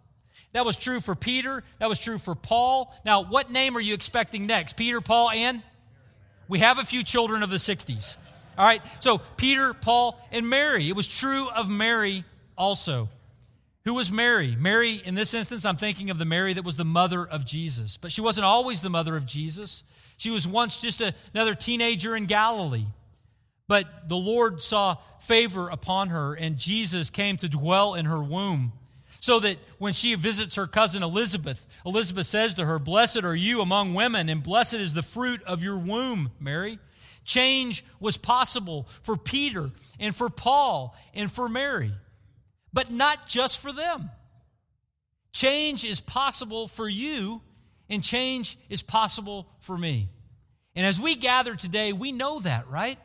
That 0.53 0.65
was 0.65 0.77
true 0.77 1.01
for 1.01 1.15
Peter. 1.15 1.63
That 1.79 1.89
was 1.89 1.99
true 1.99 2.19
for 2.19 2.35
Paul. 2.35 2.93
Now, 3.05 3.23
what 3.23 3.51
name 3.51 3.77
are 3.77 3.81
you 3.81 3.95
expecting 3.95 4.47
next? 4.47 4.77
Peter, 4.77 5.01
Paul, 5.01 5.31
and? 5.31 5.63
We 6.49 6.59
have 6.59 6.79
a 6.79 6.85
few 6.85 7.05
children 7.05 7.43
of 7.45 7.51
the 7.51 7.57
60s. 7.57 8.17
All 8.59 8.65
right, 8.65 8.83
so 8.99 9.19
Peter, 9.37 9.73
Paul, 9.73 10.21
and 10.33 10.49
Mary. 10.49 10.89
It 10.89 10.97
was 10.97 11.07
true 11.07 11.49
of 11.49 11.71
Mary 11.71 12.25
also. 12.59 13.09
Who 13.91 13.95
was 13.95 14.13
Mary? 14.13 14.55
Mary, 14.57 15.03
in 15.05 15.17
this 15.17 15.35
instance, 15.35 15.65
I'm 15.65 15.75
thinking 15.75 16.11
of 16.11 16.19
the 16.19 16.25
Mary 16.25 16.55
that 16.55 16.63
was 16.63 16.77
the 16.77 16.85
mother 16.85 17.27
of 17.27 17.45
Jesus. 17.45 17.97
But 17.97 18.13
she 18.13 18.21
wasn't 18.21 18.45
always 18.45 18.83
the 18.83 18.89
mother 18.89 19.17
of 19.17 19.27
Jesus. 19.27 19.83
She 20.17 20.31
was 20.31 20.47
once 20.47 20.77
just 20.77 21.01
a, 21.01 21.13
another 21.35 21.57
teenager 21.57 22.15
in 22.15 22.27
Galilee. 22.27 22.87
But 23.67 24.09
the 24.09 24.17
Lord 24.17 24.63
saw 24.63 24.99
favor 25.19 25.69
upon 25.69 26.11
her, 26.11 26.35
and 26.35 26.57
Jesus 26.57 27.11
came 27.11 27.37
to 27.39 27.49
dwell 27.49 27.97
in 27.97 28.05
her 28.05 28.23
womb. 28.23 28.75
So 29.19 29.41
that 29.41 29.57
when 29.79 29.93
she 29.93 30.15
visits 30.15 30.55
her 30.55 30.69
cousin 30.69 31.03
Elizabeth, 31.03 31.67
Elizabeth 31.85 32.27
says 32.27 32.55
to 32.55 32.67
her, 32.67 32.79
Blessed 32.79 33.25
are 33.25 33.35
you 33.35 33.61
among 33.61 33.95
women, 33.95 34.29
and 34.29 34.41
blessed 34.41 34.75
is 34.75 34.95
the 34.95 35.03
fruit 35.03 35.43
of 35.43 35.65
your 35.65 35.79
womb, 35.81 36.31
Mary. 36.39 36.79
Change 37.25 37.85
was 37.99 38.17
possible 38.17 38.87
for 39.03 39.17
Peter 39.17 39.73
and 39.99 40.15
for 40.15 40.31
Paul 40.31 40.97
and 41.13 41.29
for 41.29 41.49
Mary, 41.49 41.91
but 42.73 42.91
not 42.91 43.27
just 43.27 43.59
for 43.59 43.73
them. 43.73 44.11
Change 45.33 45.85
is 45.85 46.01
possible 46.01 46.69
for 46.69 46.89
you, 46.89 47.41
and 47.89 48.03
change 48.03 48.59
is 48.69 48.83
possible 48.83 49.49
for 49.61 49.77
me. 49.77 50.09
And 50.75 50.87
as 50.87 50.99
we 50.99 51.15
gather 51.15 51.55
today, 51.55 51.93
we 51.93 52.13
know 52.13 52.41
that, 52.41 52.69
right? 52.69 52.99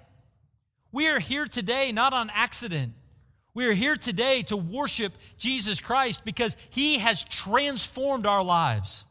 We 0.91 1.09
are 1.09 1.19
here 1.19 1.45
today 1.45 1.91
not 1.91 2.13
on 2.13 2.29
accident. 2.33 2.93
We 3.53 3.67
are 3.67 3.73
here 3.73 3.95
today 3.95 4.43
to 4.47 4.57
worship 4.57 5.13
Jesus 5.37 5.79
Christ 5.79 6.25
because 6.25 6.57
he 6.69 6.99
has 6.99 7.23
transformed 7.23 8.25
our 8.25 8.43
lives. 8.43 9.05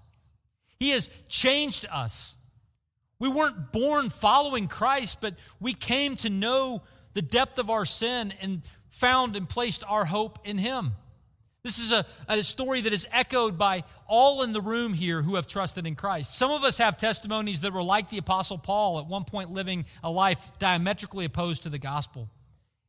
He 0.78 0.90
has 0.90 1.08
changed 1.28 1.87
us. 1.90 2.37
We 3.18 3.28
weren't 3.28 3.73
born 3.73 4.11
following 4.11 4.66
Christ, 4.66 5.20
but 5.20 5.34
we 5.61 5.73
came 5.73 6.16
to 6.16 6.30
know 6.30 6.82
the 7.14 7.23
depth 7.23 7.58
of 7.58 7.70
our 7.70 7.84
sin 7.84 8.34
and 8.40 8.62
found 8.94 9.36
and 9.36 9.48
placed 9.48 9.84
our 9.88 10.04
hope 10.04 10.38
in 10.44 10.58
him. 10.58 10.92
This 11.62 11.78
is 11.78 11.92
a, 11.92 12.04
a 12.28 12.42
story 12.42 12.82
that 12.82 12.92
is 12.92 13.06
echoed 13.10 13.56
by 13.56 13.84
all 14.06 14.42
in 14.42 14.52
the 14.52 14.60
room 14.60 14.92
here 14.92 15.22
who 15.22 15.36
have 15.36 15.46
trusted 15.46 15.86
in 15.86 15.94
Christ. 15.94 16.36
Some 16.36 16.50
of 16.50 16.62
us 16.62 16.76
have 16.78 16.98
testimonies 16.98 17.62
that 17.62 17.72
were 17.72 17.82
like 17.82 18.10
the 18.10 18.18
Apostle 18.18 18.58
Paul, 18.58 18.98
at 18.98 19.06
one 19.06 19.24
point 19.24 19.50
living 19.50 19.86
a 20.02 20.10
life 20.10 20.52
diametrically 20.58 21.24
opposed 21.24 21.62
to 21.62 21.70
the 21.70 21.78
gospel. 21.78 22.28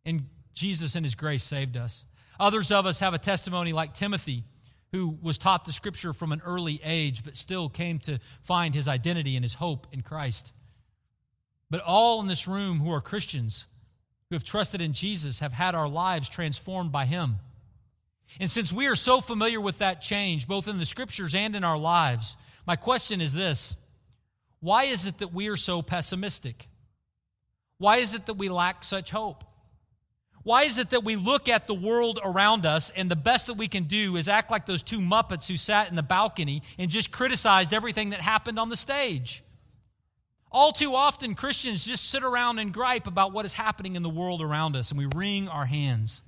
And 0.06 0.26
Jesus 0.54 0.96
and 0.96 1.06
his 1.06 1.16
grace 1.16 1.44
saved 1.44 1.78
us. 1.78 2.04
Others 2.38 2.72
of 2.72 2.86
us 2.86 3.00
have 3.00 3.14
a 3.14 3.18
testimony 3.18 3.72
like 3.72 3.94
Timothy, 3.94 4.44
who 4.92 5.18
was 5.22 5.38
taught 5.38 5.64
the 5.64 5.72
scripture 5.72 6.12
from 6.12 6.34
an 6.34 6.42
early 6.46 6.82
age, 6.84 7.24
but 7.24 7.38
still 7.38 7.70
came 7.70 8.00
to 8.00 8.20
find 8.42 8.76
his 8.76 8.90
identity 8.90 9.38
and 9.38 9.44
his 9.44 9.54
hope 9.54 9.88
in 9.94 10.02
Christ. 10.02 10.52
But 11.70 11.82
all 11.82 12.20
in 12.22 12.28
this 12.28 12.46
room 12.46 12.80
who 12.80 12.92
are 12.92 13.02
Christians, 13.02 13.68
who 14.36 14.38
have 14.38 14.44
trusted 14.44 14.82
in 14.82 14.92
Jesus, 14.92 15.40
have 15.40 15.54
had 15.54 15.76
our 15.76 15.88
lives 15.88 16.28
transformed 16.28 16.92
by 16.92 17.06
him. 17.06 17.38
And 18.38 18.52
since 18.52 18.74
we 18.74 18.88
are 18.88 18.96
so 18.96 19.22
familiar 19.22 19.62
with 19.62 19.78
that 19.78 20.02
change, 20.02 20.46
both 20.46 20.68
in 20.68 20.78
the 20.78 20.86
scriptures 20.86 21.34
and 21.34 21.56
in 21.56 21.64
our 21.64 21.78
lives, 21.78 22.36
my 22.68 22.76
question 22.76 23.22
is 23.22 23.32
this 23.34 23.78
Why 24.60 24.84
is 24.84 25.06
it 25.06 25.20
that 25.20 25.34
we 25.34 25.48
are 25.48 25.56
so 25.56 25.82
pessimistic? 25.82 26.68
Why 27.78 27.98
is 27.98 28.14
it 28.14 28.26
that 28.26 28.34
we 28.34 28.50
lack 28.50 28.84
such 28.84 29.10
hope? 29.10 29.46
Why 30.44 30.64
is 30.64 30.80
it 30.80 30.90
that 30.90 31.06
we 31.06 31.16
look 31.16 31.48
at 31.48 31.66
the 31.66 31.74
world 31.74 32.20
around 32.22 32.66
us 32.66 32.90
and 32.90 33.10
the 33.10 33.16
best 33.16 33.48
that 33.48 33.54
we 33.54 33.70
can 33.70 33.84
do 33.84 34.18
is 34.18 34.28
act 34.28 34.52
like 34.52 34.66
those 34.66 34.84
two 34.84 35.00
Muppets 35.00 35.48
who 35.48 35.56
sat 35.56 35.90
in 35.90 35.96
the 35.96 36.04
balcony 36.04 36.62
and 36.78 36.92
just 36.92 37.10
criticized 37.14 37.74
everything 37.74 38.10
that 38.10 38.20
happened 38.20 38.60
on 38.60 38.68
the 38.68 38.76
stage? 38.76 39.45
All 40.56 40.72
too 40.72 40.96
often, 40.96 41.36
Christians 41.36 41.86
just 41.86 42.10
sit 42.10 42.24
around 42.24 42.60
and 42.60 42.74
gripe 42.74 43.08
about 43.08 43.34
what 43.34 43.44
is 43.44 43.54
happening 43.54 43.98
in 43.98 44.04
the 44.04 44.10
world 44.10 44.42
around 44.42 44.78
us 44.78 44.90
and 44.90 44.98
we 44.98 45.06
wring 45.14 45.50
our 45.50 45.66
hands 45.66 46.24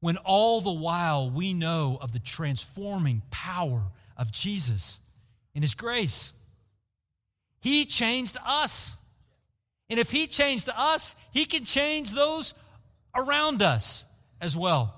when 0.00 0.16
all 0.16 0.62
the 0.62 0.72
while 0.72 1.28
we 1.28 1.52
know 1.52 1.98
of 2.00 2.14
the 2.14 2.18
transforming 2.18 3.20
power 3.30 3.82
of 4.16 4.32
Jesus 4.32 4.98
and 5.54 5.62
His 5.62 5.74
grace. 5.74 6.32
He 7.60 7.84
changed 7.84 8.38
us. 8.42 8.96
And 9.90 10.00
if 10.00 10.10
He 10.10 10.26
changed 10.26 10.70
us, 10.74 11.14
He 11.30 11.44
can 11.44 11.66
change 11.66 12.12
those 12.12 12.54
around 13.14 13.62
us 13.62 14.06
as 14.40 14.56
well. 14.56 14.94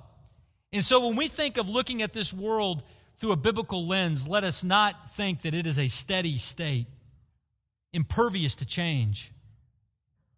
And 0.72 0.84
so 0.84 1.08
when 1.08 1.16
we 1.16 1.26
think 1.26 1.56
of 1.56 1.68
looking 1.68 2.02
at 2.02 2.12
this 2.12 2.32
world 2.32 2.84
through 3.16 3.32
a 3.32 3.36
biblical 3.36 3.84
lens, 3.84 4.28
let 4.28 4.44
us 4.44 4.62
not 4.62 5.10
think 5.10 5.42
that 5.42 5.54
it 5.54 5.66
is 5.66 5.76
a 5.76 5.88
steady 5.88 6.38
state, 6.38 6.86
impervious 7.96 8.56
to 8.56 8.66
change. 8.66 9.32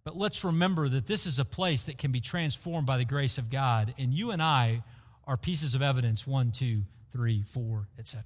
But 0.04 0.16
let's 0.16 0.44
remember 0.44 0.88
that 0.88 1.06
this 1.06 1.26
is 1.26 1.38
a 1.38 1.44
place 1.44 1.82
that 1.84 1.98
can 1.98 2.12
be 2.12 2.20
transformed 2.20 2.86
by 2.86 2.96
the 2.96 3.04
grace 3.04 3.36
of 3.36 3.50
God. 3.50 3.92
And 3.98 4.14
you 4.14 4.30
and 4.30 4.40
I 4.40 4.84
are 5.26 5.36
pieces 5.36 5.74
of 5.74 5.82
evidence 5.82 6.26
one, 6.26 6.52
two, 6.52 6.84
three, 7.12 7.42
four, 7.42 7.88
etc. 7.98 8.24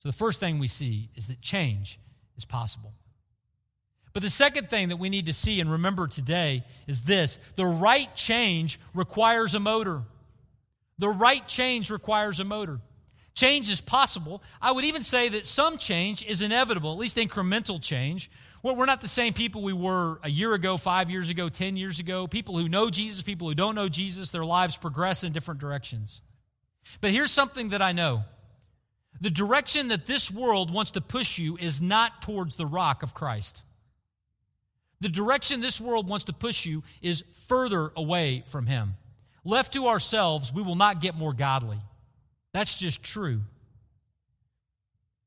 So 0.00 0.08
the 0.08 0.12
first 0.12 0.40
thing 0.40 0.58
we 0.58 0.68
see 0.68 1.08
is 1.14 1.28
that 1.28 1.40
change 1.40 1.98
is 2.36 2.44
possible. 2.44 2.92
But 4.12 4.22
the 4.22 4.30
second 4.30 4.68
thing 4.68 4.88
that 4.88 4.96
we 4.96 5.08
need 5.08 5.26
to 5.26 5.32
see 5.32 5.60
and 5.60 5.70
remember 5.70 6.06
today 6.06 6.64
is 6.86 7.02
this 7.02 7.38
the 7.54 7.66
right 7.66 8.14
change 8.16 8.80
requires 8.94 9.54
a 9.54 9.60
motor. 9.60 10.02
The 10.98 11.08
right 11.08 11.46
change 11.46 11.90
requires 11.90 12.40
a 12.40 12.44
motor. 12.44 12.80
Change 13.36 13.70
is 13.70 13.80
possible. 13.80 14.42
I 14.60 14.72
would 14.72 14.84
even 14.84 15.02
say 15.02 15.28
that 15.28 15.46
some 15.46 15.76
change 15.76 16.24
is 16.24 16.42
inevitable, 16.42 16.92
at 16.92 16.98
least 16.98 17.18
incremental 17.18 17.80
change. 17.80 18.30
We're 18.62 18.86
not 18.86 19.00
the 19.00 19.08
same 19.08 19.32
people 19.32 19.62
we 19.62 19.72
were 19.72 20.18
a 20.24 20.30
year 20.30 20.52
ago, 20.54 20.76
five 20.76 21.08
years 21.08 21.28
ago, 21.28 21.48
10 21.48 21.76
years 21.76 22.00
ago. 22.00 22.26
People 22.26 22.58
who 22.58 22.68
know 22.68 22.90
Jesus, 22.90 23.22
people 23.22 23.46
who 23.46 23.54
don't 23.54 23.76
know 23.76 23.88
Jesus, 23.88 24.30
their 24.30 24.44
lives 24.44 24.76
progress 24.76 25.22
in 25.22 25.32
different 25.32 25.60
directions. 25.60 26.20
But 27.00 27.12
here's 27.12 27.30
something 27.30 27.68
that 27.68 27.82
I 27.82 27.92
know 27.92 28.24
the 29.20 29.30
direction 29.30 29.88
that 29.88 30.06
this 30.06 30.30
world 30.30 30.72
wants 30.72 30.92
to 30.92 31.00
push 31.00 31.38
you 31.38 31.56
is 31.58 31.80
not 31.80 32.22
towards 32.22 32.56
the 32.56 32.66
rock 32.66 33.02
of 33.02 33.14
Christ. 33.14 33.62
The 35.00 35.08
direction 35.08 35.60
this 35.60 35.80
world 35.80 36.08
wants 36.08 36.24
to 36.24 36.32
push 36.32 36.66
you 36.66 36.82
is 37.02 37.22
further 37.46 37.92
away 37.94 38.44
from 38.46 38.66
Him. 38.66 38.94
Left 39.44 39.74
to 39.74 39.86
ourselves, 39.86 40.52
we 40.52 40.62
will 40.62 40.74
not 40.74 41.00
get 41.00 41.14
more 41.14 41.32
godly. 41.32 41.78
That's 42.56 42.74
just 42.74 43.02
true. 43.02 43.42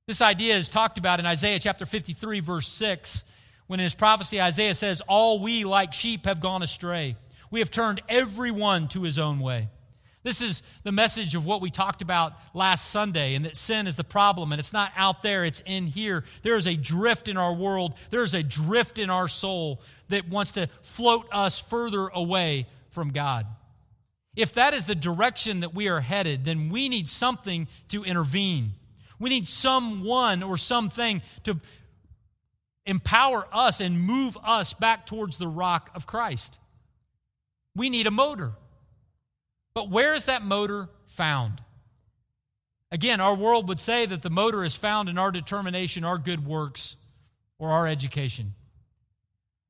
This 0.07 0.19
idea 0.19 0.55
is 0.55 0.67
talked 0.67 0.97
about 0.97 1.19
in 1.19 1.27
Isaiah 1.27 1.59
chapter 1.59 1.85
53, 1.85 2.39
verse 2.39 2.67
6, 2.67 3.23
when 3.67 3.79
in 3.79 3.83
his 3.83 3.93
prophecy, 3.93 4.41
Isaiah 4.41 4.73
says, 4.73 5.01
All 5.01 5.37
we 5.37 5.63
like 5.63 5.93
sheep 5.93 6.25
have 6.25 6.41
gone 6.41 6.63
astray. 6.63 7.17
We 7.51 7.59
have 7.59 7.69
turned 7.69 8.01
everyone 8.09 8.87
to 8.89 9.03
his 9.03 9.19
own 9.19 9.41
way. 9.41 9.67
This 10.23 10.41
is 10.41 10.63
the 10.81 10.91
message 10.91 11.35
of 11.35 11.45
what 11.45 11.61
we 11.61 11.69
talked 11.69 12.01
about 12.01 12.33
last 12.55 12.89
Sunday, 12.89 13.35
and 13.35 13.45
that 13.45 13.55
sin 13.55 13.85
is 13.85 13.95
the 13.95 14.03
problem, 14.03 14.51
and 14.51 14.57
it's 14.57 14.73
not 14.73 14.91
out 14.97 15.21
there, 15.21 15.45
it's 15.45 15.61
in 15.67 15.85
here. 15.85 16.23
There 16.41 16.55
is 16.55 16.65
a 16.65 16.75
drift 16.75 17.27
in 17.27 17.37
our 17.37 17.53
world, 17.53 17.93
there 18.09 18.23
is 18.23 18.33
a 18.33 18.41
drift 18.41 18.97
in 18.97 19.11
our 19.11 19.27
soul 19.27 19.83
that 20.07 20.27
wants 20.27 20.53
to 20.53 20.65
float 20.81 21.27
us 21.31 21.59
further 21.59 22.07
away 22.07 22.65
from 22.89 23.11
God. 23.11 23.45
If 24.35 24.53
that 24.53 24.73
is 24.73 24.85
the 24.85 24.95
direction 24.95 25.61
that 25.61 25.73
we 25.73 25.87
are 25.89 26.01
headed, 26.01 26.45
then 26.45 26.69
we 26.69 26.89
need 26.89 27.09
something 27.09 27.67
to 27.89 28.03
intervene. 28.03 28.73
We 29.19 29.29
need 29.29 29.47
someone 29.47 30.43
or 30.43 30.57
something 30.57 31.21
to 31.43 31.59
empower 32.85 33.47
us 33.51 33.81
and 33.81 34.01
move 34.01 34.37
us 34.43 34.73
back 34.73 35.05
towards 35.05 35.37
the 35.37 35.47
rock 35.47 35.91
of 35.93 36.07
Christ. 36.07 36.59
We 37.75 37.89
need 37.89 38.07
a 38.07 38.11
motor. 38.11 38.53
But 39.73 39.89
where 39.89 40.15
is 40.15 40.25
that 40.25 40.43
motor 40.43 40.89
found? 41.05 41.61
Again, 42.91 43.21
our 43.21 43.35
world 43.35 43.67
would 43.67 43.79
say 43.79 44.05
that 44.05 44.23
the 44.23 44.29
motor 44.29 44.63
is 44.63 44.75
found 44.75 45.09
in 45.09 45.17
our 45.17 45.31
determination, 45.31 46.03
our 46.03 46.17
good 46.17 46.45
works, 46.45 46.95
or 47.59 47.69
our 47.69 47.87
education. 47.87 48.55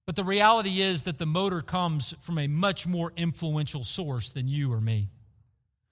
But 0.09 0.15
the 0.15 0.23
reality 0.23 0.81
is 0.81 1.03
that 1.03 1.19
the 1.19 1.27
motor 1.27 1.61
comes 1.61 2.15
from 2.19 2.39
a 2.39 2.47
much 2.47 2.87
more 2.87 3.13
influential 3.15 3.83
source 3.83 4.31
than 4.31 4.47
you 4.47 4.73
or 4.73 4.81
me. 4.81 5.07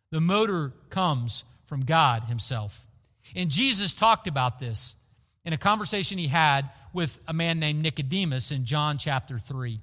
The 0.10 0.20
motor 0.20 0.74
comes 0.90 1.44
from 1.66 1.82
God 1.82 2.24
Himself. 2.24 2.88
And 3.36 3.52
Jesus 3.52 3.94
talked 3.94 4.26
about 4.26 4.60
this 4.60 4.96
in 5.46 5.54
a 5.54 5.58
conversation 5.58 6.18
he 6.18 6.26
had 6.26 6.68
with 6.94 7.20
a 7.28 7.34
man 7.34 7.60
named 7.60 7.84
Nicodemus 7.84 8.52
in 8.52 8.66
John 8.66 8.98
chapter 8.98 9.38
3. 9.38 9.80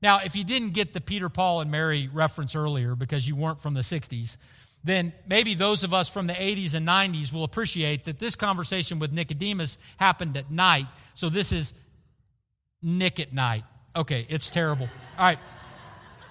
Now, 0.00 0.20
if 0.24 0.36
you 0.36 0.44
didn't 0.44 0.74
get 0.74 0.92
the 0.92 1.00
Peter, 1.00 1.28
Paul, 1.28 1.60
and 1.60 1.72
Mary 1.72 2.08
reference 2.12 2.54
earlier 2.54 2.94
because 2.94 3.26
you 3.26 3.34
weren't 3.34 3.58
from 3.58 3.74
the 3.74 3.80
60s, 3.80 4.36
then 4.84 5.12
maybe 5.26 5.54
those 5.54 5.82
of 5.82 5.92
us 5.92 6.08
from 6.08 6.28
the 6.28 6.34
80s 6.34 6.74
and 6.74 6.86
90s 6.86 7.32
will 7.32 7.42
appreciate 7.42 8.04
that 8.04 8.20
this 8.20 8.36
conversation 8.36 9.00
with 9.00 9.12
Nicodemus 9.12 9.76
happened 9.96 10.36
at 10.36 10.52
night. 10.52 10.86
So 11.14 11.28
this 11.28 11.52
is 11.52 11.74
Nick 12.80 13.18
at 13.18 13.32
Nite. 13.32 13.64
Okay, 13.94 14.26
it's 14.28 14.50
terrible. 14.50 14.88
All 15.18 15.24
right. 15.24 15.38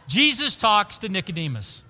Jesus 0.08 0.56
talks 0.56 1.00
to 1.00 1.10
Nicodemus. 1.10 1.84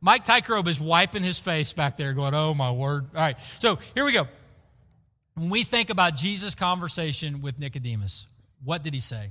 Mike 0.00 0.24
Tykerobe 0.24 0.68
is 0.68 0.80
wiping 0.80 1.22
his 1.22 1.38
face 1.38 1.72
back 1.72 1.96
there, 1.96 2.12
going, 2.12 2.34
Oh, 2.34 2.52
my 2.54 2.70
word. 2.70 3.06
All 3.14 3.20
right, 3.20 3.40
so 3.40 3.78
here 3.94 4.04
we 4.04 4.12
go. 4.12 4.26
When 5.34 5.50
we 5.50 5.64
think 5.64 5.90
about 5.90 6.16
Jesus' 6.16 6.54
conversation 6.54 7.42
with 7.42 7.58
Nicodemus, 7.58 8.26
what 8.64 8.82
did 8.82 8.94
he 8.94 9.00
say? 9.00 9.30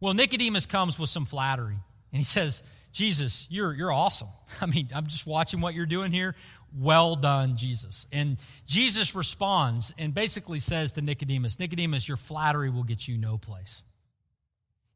Well, 0.00 0.14
Nicodemus 0.14 0.66
comes 0.66 0.98
with 0.98 1.08
some 1.08 1.24
flattery, 1.24 1.76
and 2.12 2.18
he 2.18 2.24
says, 2.24 2.62
Jesus, 2.92 3.46
you're, 3.50 3.74
you're 3.74 3.92
awesome. 3.92 4.28
I 4.60 4.66
mean, 4.66 4.88
I'm 4.94 5.06
just 5.06 5.26
watching 5.26 5.60
what 5.60 5.74
you're 5.74 5.86
doing 5.86 6.12
here. 6.12 6.34
Well 6.78 7.16
done, 7.16 7.56
Jesus. 7.56 8.06
And 8.12 8.36
Jesus 8.66 9.14
responds 9.14 9.94
and 9.98 10.12
basically 10.12 10.60
says 10.60 10.92
to 10.92 11.00
Nicodemus, 11.00 11.58
Nicodemus, 11.58 12.06
your 12.08 12.16
flattery 12.16 12.70
will 12.70 12.84
get 12.84 13.06
you 13.06 13.16
no 13.16 13.38
place. 13.38 13.82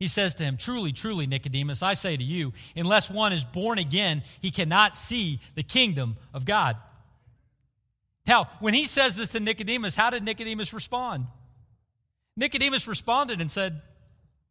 He 0.01 0.09
says 0.09 0.35
to 0.37 0.43
him, 0.43 0.57
Truly, 0.57 0.93
truly, 0.93 1.27
Nicodemus, 1.27 1.83
I 1.83 1.93
say 1.93 2.17
to 2.17 2.25
you, 2.25 2.55
unless 2.75 3.11
one 3.11 3.35
is 3.35 3.45
born 3.45 3.79
again, 3.79 4.23
he 4.41 4.51
cannot 4.51 4.97
see 4.97 5.41
the 5.55 5.63
kingdom 5.63 6.17
of 6.33 6.47
God. 6.47 6.77
Now, 8.27 8.49
when 8.61 8.73
he 8.73 8.87
says 8.87 9.15
this 9.15 9.33
to 9.33 9.41
Nicodemus, 9.41 9.95
how 9.95 10.09
did 10.09 10.25
Nicodemus 10.25 10.73
respond? 10.73 11.27
Nicodemus 12.35 12.89
responded 12.89 13.43
and 13.43 13.51
said, 13.51 13.83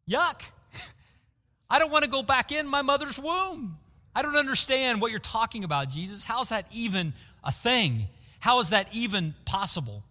Yuck. 0.08 0.40
I 1.70 1.80
don't 1.80 1.90
want 1.90 2.04
to 2.04 2.10
go 2.10 2.22
back 2.22 2.52
in 2.52 2.68
my 2.68 2.82
mother's 2.82 3.18
womb. 3.18 3.76
I 4.14 4.22
don't 4.22 4.36
understand 4.36 5.00
what 5.00 5.10
you're 5.10 5.20
talking 5.20 5.64
about, 5.64 5.90
Jesus. 5.90 6.22
How's 6.22 6.50
that 6.50 6.66
even 6.72 7.12
a 7.42 7.50
thing? 7.50 8.06
How 8.38 8.60
is 8.60 8.70
that 8.70 8.88
even 8.92 9.34
possible? 9.44 10.04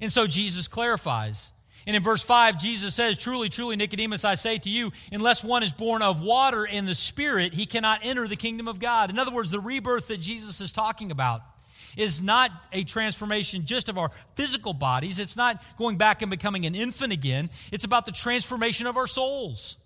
And 0.00 0.12
so 0.12 0.26
Jesus 0.26 0.68
clarifies. 0.68 1.52
And 1.88 1.96
in 1.96 2.02
verse 2.02 2.22
5, 2.22 2.58
Jesus 2.58 2.94
says, 2.94 3.16
Truly, 3.16 3.48
truly, 3.48 3.74
Nicodemus, 3.74 4.22
I 4.22 4.34
say 4.34 4.58
to 4.58 4.68
you, 4.68 4.92
unless 5.10 5.42
one 5.42 5.62
is 5.62 5.72
born 5.72 6.02
of 6.02 6.20
water 6.20 6.66
and 6.66 6.86
the 6.86 6.94
Spirit, 6.94 7.54
he 7.54 7.64
cannot 7.64 8.00
enter 8.02 8.28
the 8.28 8.36
kingdom 8.36 8.68
of 8.68 8.78
God. 8.78 9.08
In 9.08 9.18
other 9.18 9.32
words, 9.32 9.50
the 9.50 9.58
rebirth 9.58 10.08
that 10.08 10.20
Jesus 10.20 10.60
is 10.60 10.70
talking 10.70 11.10
about 11.10 11.40
is 11.96 12.20
not 12.20 12.50
a 12.74 12.84
transformation 12.84 13.64
just 13.64 13.88
of 13.88 13.96
our 13.96 14.10
physical 14.34 14.74
bodies. 14.74 15.18
It's 15.18 15.34
not 15.34 15.64
going 15.78 15.96
back 15.96 16.20
and 16.20 16.30
becoming 16.30 16.66
an 16.66 16.74
infant 16.74 17.14
again. 17.14 17.48
It's 17.72 17.84
about 17.84 18.04
the 18.04 18.12
transformation 18.12 18.86
of 18.86 18.98
our 18.98 19.06
souls. 19.06 19.78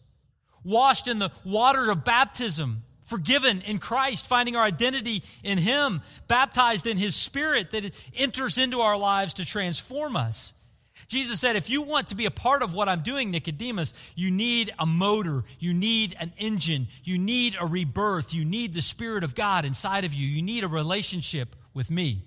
Washed 0.64 1.06
in 1.06 1.20
the 1.20 1.30
water 1.44 1.88
of 1.88 2.04
baptism, 2.04 2.82
forgiven 3.04 3.60
in 3.60 3.78
Christ, 3.78 4.26
finding 4.26 4.56
our 4.56 4.64
identity 4.64 5.22
in 5.44 5.56
Him, 5.56 6.02
baptized 6.26 6.88
in 6.88 6.96
His 6.96 7.14
Spirit 7.14 7.70
that 7.70 7.92
enters 8.16 8.58
into 8.58 8.80
our 8.80 8.98
lives 8.98 9.34
to 9.34 9.44
transform 9.44 10.16
us. 10.16 10.52
Jesus 11.12 11.40
said, 11.40 11.56
if 11.56 11.68
you 11.68 11.82
want 11.82 12.08
to 12.08 12.14
be 12.14 12.24
a 12.24 12.30
part 12.30 12.62
of 12.62 12.72
what 12.72 12.88
I'm 12.88 13.02
doing, 13.02 13.30
Nicodemus, 13.30 13.92
you 14.16 14.30
need 14.30 14.72
a 14.78 14.86
motor, 14.86 15.44
you 15.58 15.74
need 15.74 16.16
an 16.18 16.32
engine, 16.38 16.88
you 17.04 17.18
need 17.18 17.54
a 17.60 17.66
rebirth, 17.66 18.32
you 18.32 18.46
need 18.46 18.72
the 18.72 18.80
Spirit 18.80 19.22
of 19.22 19.34
God 19.34 19.66
inside 19.66 20.06
of 20.06 20.14
you, 20.14 20.26
you 20.26 20.40
need 20.40 20.64
a 20.64 20.68
relationship 20.68 21.54
with 21.74 21.90
me. 21.90 22.22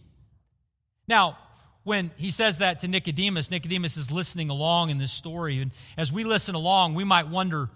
Now, 1.07 1.35
when 1.83 2.11
he 2.15 2.29
says 2.29 2.59
that 2.59 2.79
to 2.79 2.87
Nicodemus, 2.87 3.49
Nicodemus 3.49 3.97
is 3.97 4.11
listening 4.11 4.51
along 4.51 4.91
in 4.91 4.99
this 4.99 5.11
story. 5.11 5.61
And 5.61 5.71
as 5.97 6.13
we 6.13 6.23
listen 6.23 6.53
along, 6.53 6.93
we 6.93 7.03
might 7.03 7.27
wonder 7.27 7.69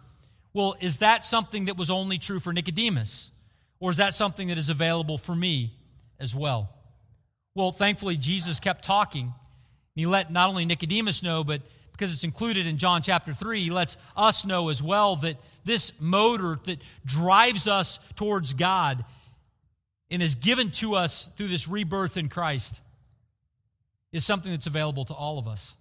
well, 0.54 0.76
is 0.80 0.98
that 0.98 1.26
something 1.26 1.66
that 1.66 1.78
was 1.78 1.90
only 1.90 2.18
true 2.20 2.40
for 2.40 2.54
Nicodemus? 2.54 3.32
Or 3.80 3.90
is 3.92 3.98
that 3.98 4.14
something 4.14 4.50
that 4.50 4.58
is 4.58 4.70
available 4.70 5.18
for 5.18 5.36
me 5.36 5.74
as 6.20 6.36
well? 6.36 6.70
Well, 7.56 7.72
thankfully, 7.72 8.18
Jesus 8.18 8.60
kept 8.60 8.84
talking. 8.84 9.34
He 10.00 10.06
let 10.06 10.32
not 10.32 10.50
only 10.50 10.66
Nicodemus 10.66 11.24
know, 11.24 11.44
but 11.44 11.62
because 11.92 12.14
it's 12.14 12.24
included 12.24 12.66
in 12.66 12.78
John 12.78 13.02
chapter 13.02 13.34
3, 13.34 13.62
he 13.62 13.70
lets 13.70 13.98
us 14.16 14.46
know 14.46 14.70
as 14.70 14.82
well 14.82 15.18
that 15.18 15.36
this 15.66 15.92
motor 16.00 16.58
that 16.64 16.80
drives 17.06 17.68
us 17.68 18.00
towards 18.16 18.54
God 18.54 19.04
and 20.10 20.22
is 20.22 20.36
given 20.36 20.72
to 20.72 20.96
us 20.96 21.30
through 21.36 21.50
this 21.50 21.68
rebirth 21.68 22.16
in 22.16 22.30
Christ 22.30 22.80
is 24.14 24.26
something 24.26 24.52
that's 24.52 24.68
available 24.68 25.04
to 25.04 25.14
all 25.14 25.38
of 25.38 25.50
us. 25.50 25.76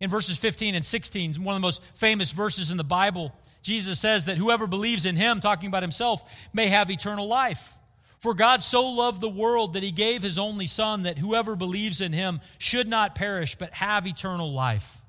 In 0.00 0.08
verses 0.08 0.38
15 0.38 0.74
and 0.74 0.86
16, 0.86 1.34
one 1.44 1.54
of 1.54 1.60
the 1.60 1.66
most 1.66 1.82
famous 1.94 2.32
verses 2.32 2.70
in 2.70 2.78
the 2.78 2.84
Bible, 2.84 3.34
Jesus 3.60 4.00
says 4.00 4.24
that 4.24 4.38
whoever 4.38 4.66
believes 4.66 5.04
in 5.04 5.14
him, 5.14 5.40
talking 5.40 5.68
about 5.68 5.82
himself, 5.82 6.48
may 6.54 6.68
have 6.68 6.90
eternal 6.90 7.28
life. 7.28 7.74
For 8.22 8.34
God 8.34 8.62
so 8.62 8.84
loved 8.84 9.20
the 9.20 9.28
world 9.28 9.72
that 9.72 9.82
he 9.82 9.90
gave 9.90 10.22
his 10.22 10.38
only 10.38 10.68
Son, 10.68 11.02
that 11.02 11.18
whoever 11.18 11.56
believes 11.56 12.00
in 12.00 12.12
him 12.12 12.40
should 12.56 12.86
not 12.86 13.16
perish, 13.16 13.56
but 13.56 13.72
have 13.72 14.06
eternal 14.06 14.52
life. 14.52 15.02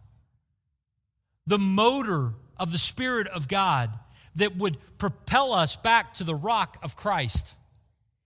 The 1.46 1.60
motor 1.60 2.34
of 2.58 2.72
the 2.72 2.79
Spirit 2.79 3.27
of 3.27 3.48
God 3.48 3.91
that 4.38 4.58
would 4.58 4.79
propel 4.98 5.53
us 5.53 5.75
back 5.75 6.15
to 6.15 6.24
the 6.24 6.34
rock 6.34 6.79
of 6.82 6.96
Christ 6.96 7.54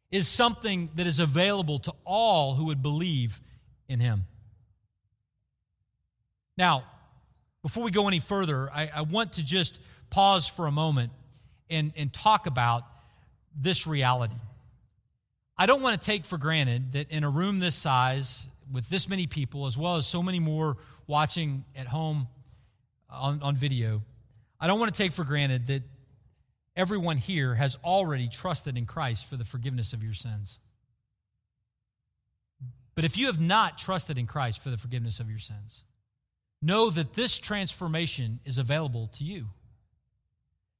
is 0.09 0.25
something 0.25 0.89
that 0.95 1.05
is 1.05 1.19
available 1.19 1.79
to 1.79 1.93
all 2.05 2.55
who 2.55 2.67
would 2.67 2.81
believe 2.81 3.41
in 3.89 3.99
him. 3.99 4.23
Now, 6.57 6.85
before 7.61 7.83
we 7.83 7.91
go 7.91 8.07
any 8.07 8.21
further, 8.21 8.71
I, 8.71 8.89
I, 8.95 9.01
want 9.01 9.33
to 9.33 9.43
just 9.43 9.81
pause 10.09 10.47
for 10.47 10.65
a 10.65 10.71
moment 10.71 11.11
and, 11.69 11.91
and 11.97 12.13
talk 12.13 12.47
about 12.47 12.85
this 13.53 13.85
reality. 13.85 14.37
I 15.57 15.65
don't 15.65 15.81
want 15.81 15.99
to 15.99 16.05
take 16.05 16.25
for 16.25 16.37
granted 16.37 16.93
that 16.93 17.09
in 17.09 17.23
a 17.23 17.29
room 17.29 17.59
this 17.59 17.75
size, 17.75 18.47
with 18.71 18.89
this 18.89 19.09
many 19.09 19.25
people, 19.25 19.65
as 19.65 19.77
well 19.77 19.95
as 19.95 20.05
so 20.05 20.21
many 20.21 20.39
more 20.39 20.77
watching 21.07 21.65
at 21.75 21.87
home 21.87 22.27
on, 23.09 23.41
on 23.41 23.55
video, 23.55 24.03
I 24.59 24.67
don't 24.67 24.79
want 24.79 24.93
to 24.93 24.97
take 24.97 25.13
for 25.13 25.23
granted 25.23 25.67
that 25.67 25.83
everyone 26.75 27.17
here 27.17 27.55
has 27.55 27.77
already 27.83 28.27
trusted 28.27 28.77
in 28.77 28.85
Christ 28.85 29.27
for 29.27 29.35
the 29.35 29.45
forgiveness 29.45 29.93
of 29.93 30.03
your 30.03 30.13
sins. 30.13 30.59
But 32.93 33.03
if 33.03 33.17
you 33.17 33.27
have 33.27 33.39
not 33.39 33.77
trusted 33.77 34.17
in 34.17 34.25
Christ 34.25 34.59
for 34.59 34.69
the 34.69 34.77
forgiveness 34.77 35.19
of 35.19 35.29
your 35.29 35.39
sins, 35.39 35.83
know 36.61 36.89
that 36.89 37.13
this 37.13 37.37
transformation 37.37 38.39
is 38.45 38.57
available 38.57 39.07
to 39.13 39.23
you. 39.23 39.47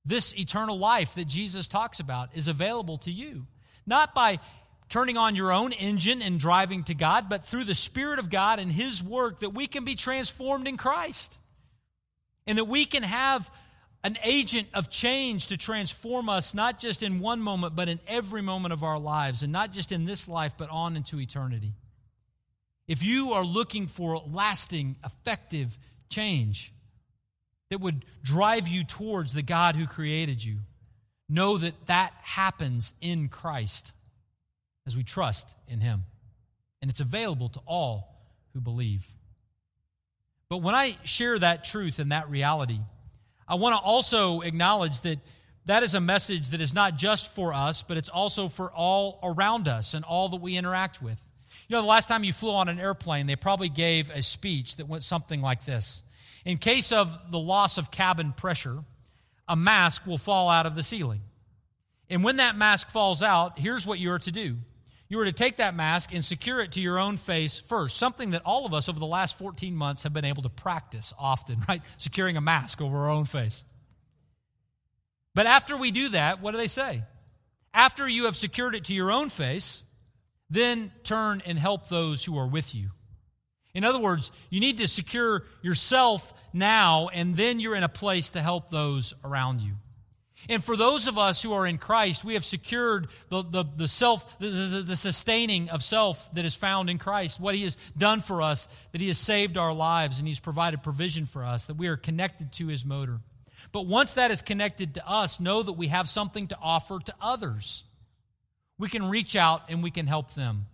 This 0.05 0.37
eternal 0.37 0.77
life 0.77 1.15
that 1.15 1.27
Jesus 1.27 1.67
talks 1.67 1.99
about 1.99 2.35
is 2.35 2.47
available 2.47 2.97
to 2.99 3.11
you, 3.11 3.45
not 3.85 4.15
by 4.15 4.39
turning 4.89 5.17
on 5.17 5.35
your 5.35 5.51
own 5.51 5.73
engine 5.73 6.21
and 6.21 6.39
driving 6.39 6.83
to 6.85 6.93
God, 6.93 7.29
but 7.29 7.43
through 7.43 7.65
the 7.65 7.75
Spirit 7.75 8.19
of 8.19 8.29
God 8.29 8.59
and 8.59 8.71
His 8.71 9.03
work 9.03 9.39
that 9.41 9.49
we 9.49 9.67
can 9.67 9.83
be 9.83 9.95
transformed 9.95 10.67
in 10.67 10.77
Christ. 10.77 11.37
And 12.45 12.57
that 12.57 12.65
we 12.65 12.85
can 12.85 13.03
have 13.03 13.51
an 14.03 14.17
agent 14.23 14.69
of 14.73 14.89
change 14.89 15.47
to 15.47 15.57
transform 15.57 16.29
us, 16.29 16.53
not 16.53 16.79
just 16.79 17.03
in 17.03 17.19
one 17.19 17.41
moment, 17.41 17.75
but 17.75 17.89
in 17.89 17.99
every 18.07 18.41
moment 18.41 18.71
of 18.71 18.83
our 18.83 18.99
lives, 18.99 19.43
and 19.43 19.51
not 19.51 19.73
just 19.73 19.91
in 19.91 20.05
this 20.05 20.29
life, 20.29 20.53
but 20.57 20.69
on 20.69 20.95
into 20.95 21.19
eternity. 21.19 21.73
If 22.87 23.03
you 23.03 23.33
are 23.33 23.43
looking 23.43 23.87
for 23.87 24.21
lasting, 24.31 24.95
effective 25.03 25.77
change 26.09 26.71
that 27.69 27.81
would 27.81 28.05
drive 28.23 28.69
you 28.69 28.85
towards 28.85 29.33
the 29.33 29.41
God 29.41 29.75
who 29.75 29.85
created 29.85 30.41
you, 30.41 30.59
know 31.27 31.57
that 31.57 31.73
that 31.87 32.13
happens 32.21 32.93
in 33.01 33.27
Christ 33.27 33.91
as 34.87 34.97
we 34.97 35.03
trust 35.03 35.53
in 35.67 35.81
Him. 35.81 36.05
And 36.81 36.89
it's 36.89 37.01
available 37.01 37.49
to 37.49 37.59
all 37.67 38.15
who 38.53 38.61
believe. 38.61 39.07
But 40.49 40.59
when 40.59 40.73
I 40.73 40.97
share 41.03 41.37
that 41.37 41.65
truth 41.65 41.99
and 41.99 42.11
that 42.11 42.29
reality, 42.29 42.79
I 43.47 43.55
want 43.55 43.75
to 43.75 43.81
also 43.81 44.41
acknowledge 44.41 45.01
that 45.01 45.19
that 45.65 45.83
is 45.83 45.95
a 45.95 45.99
message 45.99 46.49
that 46.49 46.61
is 46.61 46.73
not 46.73 46.95
just 46.95 47.35
for 47.35 47.53
us, 47.53 47.83
but 47.83 47.97
it's 47.97 48.07
also 48.07 48.47
for 48.47 48.71
all 48.71 49.19
around 49.21 49.67
us 49.67 49.93
and 49.93 50.05
all 50.05 50.29
that 50.29 50.41
we 50.41 50.55
interact 50.55 51.01
with. 51.01 51.21
You 51.67 51.75
know, 51.75 51.81
the 51.81 51.87
last 51.87 52.07
time 52.07 52.23
you 52.23 52.31
flew 52.31 52.53
on 52.53 52.69
an 52.69 52.79
airplane, 52.79 53.27
they 53.27 53.35
probably 53.35 53.67
gave 53.67 54.09
a 54.09 54.21
speech 54.21 54.77
that 54.77 54.87
went 54.87 55.03
something 55.03 55.41
like 55.41 55.65
this 55.65 56.01
In 56.45 56.57
case 56.57 56.93
of 56.93 57.31
the 57.31 57.39
loss 57.39 57.77
of 57.77 57.91
cabin 57.91 58.31
pressure, 58.31 58.83
a 59.49 59.55
mask 59.57 60.07
will 60.07 60.17
fall 60.17 60.49
out 60.49 60.65
of 60.65 60.75
the 60.75 60.83
ceiling. 60.83 61.21
And 62.09 62.23
when 62.23 62.37
that 62.37 62.55
mask 62.55 62.89
falls 62.89 63.21
out, 63.21 63.59
here's 63.59 63.85
what 63.85 63.99
you 63.99 64.11
are 64.11 64.19
to 64.19 64.31
do 64.31 64.57
you 65.09 65.19
are 65.19 65.25
to 65.25 65.31
take 65.31 65.57
that 65.57 65.75
mask 65.75 66.13
and 66.13 66.23
secure 66.23 66.59
it 66.61 66.73
to 66.73 66.81
your 66.81 66.99
own 66.99 67.17
face 67.17 67.59
first, 67.59 67.97
something 67.97 68.31
that 68.31 68.41
all 68.45 68.65
of 68.65 68.73
us 68.73 68.89
over 68.89 68.99
the 68.99 69.05
last 69.05 69.37
14 69.37 69.75
months 69.75 70.03
have 70.03 70.13
been 70.13 70.25
able 70.25 70.43
to 70.43 70.49
practice 70.49 71.13
often, 71.17 71.63
right? 71.69 71.81
Securing 71.97 72.37
a 72.37 72.41
mask 72.41 72.81
over 72.81 72.97
our 72.97 73.09
own 73.09 73.25
face. 73.25 73.63
But 75.33 75.45
after 75.45 75.77
we 75.77 75.91
do 75.91 76.09
that, 76.09 76.41
what 76.41 76.51
do 76.51 76.57
they 76.57 76.67
say? 76.67 77.03
After 77.73 78.07
you 78.07 78.25
have 78.25 78.35
secured 78.35 78.75
it 78.75 78.85
to 78.85 78.95
your 78.95 79.11
own 79.11 79.29
face, 79.29 79.83
then 80.49 80.91
turn 81.03 81.41
and 81.45 81.59
help 81.59 81.89
those 81.89 82.23
who 82.23 82.37
are 82.37 82.47
with 82.47 82.73
you. 82.73 82.89
In 83.73 83.83
other 83.83 83.99
words, 83.99 84.31
you 84.49 84.59
need 84.59 84.79
to 84.79 84.87
secure 84.87 85.43
yourself 85.61 86.33
now, 86.53 87.09
and 87.09 87.35
then 87.35 87.59
you're 87.59 87.75
in 87.75 87.83
a 87.83 87.89
place 87.89 88.31
to 88.31 88.41
help 88.41 88.71
those 88.71 89.13
around 89.23 89.61
you. 89.61 89.73
And 90.49 90.63
for 90.63 90.77
those 90.77 91.07
of 91.07 91.17
us 91.17 91.41
who 91.41 91.51
are 91.53 91.67
in 91.67 91.77
Christ, 91.77 92.23
we 92.23 92.35
have 92.35 92.45
secured 92.45 93.07
the, 93.29 93.43
the, 93.43 93.65
the 93.75 93.87
self, 93.87 94.39
the, 94.39 94.47
the, 94.47 94.81
the, 94.81 94.95
sustaining 94.95 95.69
of 95.69 95.83
self 95.83 96.33
that 96.35 96.45
is 96.45 96.55
found 96.55 96.89
in 96.89 96.97
Christ, 96.97 97.39
what 97.39 97.53
He 97.53 97.63
has 97.63 97.75
done 97.97 98.21
for 98.21 98.41
us, 98.41 98.67
that 98.93 99.01
He 99.01 99.07
has 99.07 99.17
saved 99.17 99.57
our 99.57 99.73
lives 99.73 100.19
and 100.19 100.27
He's 100.27 100.39
provided 100.39 100.83
provision 100.83 101.25
for 101.25 101.43
us, 101.43 101.65
that 101.67 101.75
we 101.75 101.87
are 101.87 101.97
connected 101.97 102.53
to 102.53 102.67
His 102.67 102.85
motor. 102.85 103.19
But 103.73 103.87
once 103.87 104.13
that 104.13 104.31
is 104.31 104.41
connected 104.41 104.93
to 104.93 105.07
us, 105.07 105.41
know 105.41 105.61
that 105.61 105.73
we 105.73 105.87
have 105.87 106.07
something 106.07 106.47
to 106.47 106.57
offer 106.61 106.99
to 106.99 107.13
others. 107.21 107.83
We 108.77 108.87
can 108.87 109.09
reach 109.09 109.35
out 109.35 109.63
and 109.67 109.83
we 109.83 109.91
can 109.91 110.07
help 110.07 110.33
them. 110.33 110.67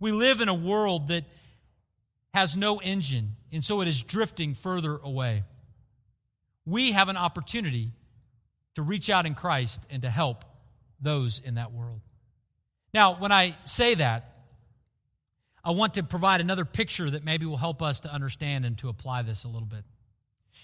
We 0.00 0.12
live 0.12 0.40
in 0.40 0.48
a 0.48 0.54
world 0.54 1.08
that 1.08 1.24
has 2.32 2.56
no 2.56 2.80
engine, 2.80 3.36
and 3.52 3.64
so 3.64 3.82
it 3.82 3.88
is 3.88 4.02
drifting 4.02 4.54
further 4.54 4.98
away. 5.02 5.44
We 6.64 6.92
have 6.92 7.08
an 7.08 7.16
opportunity 7.16 7.92
to 8.76 8.82
reach 8.82 9.10
out 9.10 9.26
in 9.26 9.34
Christ 9.34 9.82
and 9.90 10.02
to 10.02 10.10
help 10.10 10.44
those 11.00 11.40
in 11.40 11.54
that 11.54 11.72
world. 11.72 12.00
Now, 12.94 13.18
when 13.18 13.32
I 13.32 13.56
say 13.64 13.94
that, 13.94 14.32
I 15.64 15.72
want 15.72 15.94
to 15.94 16.02
provide 16.02 16.40
another 16.40 16.64
picture 16.64 17.10
that 17.10 17.24
maybe 17.24 17.44
will 17.44 17.56
help 17.56 17.82
us 17.82 18.00
to 18.00 18.12
understand 18.12 18.64
and 18.64 18.78
to 18.78 18.88
apply 18.88 19.22
this 19.22 19.44
a 19.44 19.48
little 19.48 19.66
bit. 19.66 19.82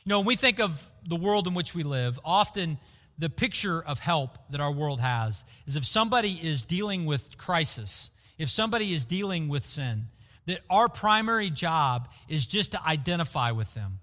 You 0.04 0.10
know, 0.10 0.20
when 0.20 0.26
we 0.26 0.36
think 0.36 0.60
of 0.60 0.92
the 1.06 1.16
world 1.16 1.46
in 1.46 1.54
which 1.54 1.74
we 1.74 1.82
live, 1.82 2.20
often 2.24 2.78
the 3.18 3.28
picture 3.28 3.82
of 3.82 3.98
help 3.98 4.38
that 4.50 4.60
our 4.60 4.72
world 4.72 5.00
has 5.00 5.44
is 5.66 5.76
if 5.76 5.84
somebody 5.84 6.38
is 6.42 6.62
dealing 6.62 7.04
with 7.04 7.36
crisis, 7.36 8.10
if 8.38 8.48
somebody 8.48 8.92
is 8.92 9.04
dealing 9.04 9.48
with 9.48 9.64
sin, 9.64 10.04
that 10.46 10.60
our 10.70 10.88
primary 10.88 11.50
job 11.50 12.08
is 12.28 12.46
just 12.46 12.72
to 12.72 12.86
identify 12.86 13.50
with 13.52 13.72
them, 13.74 13.98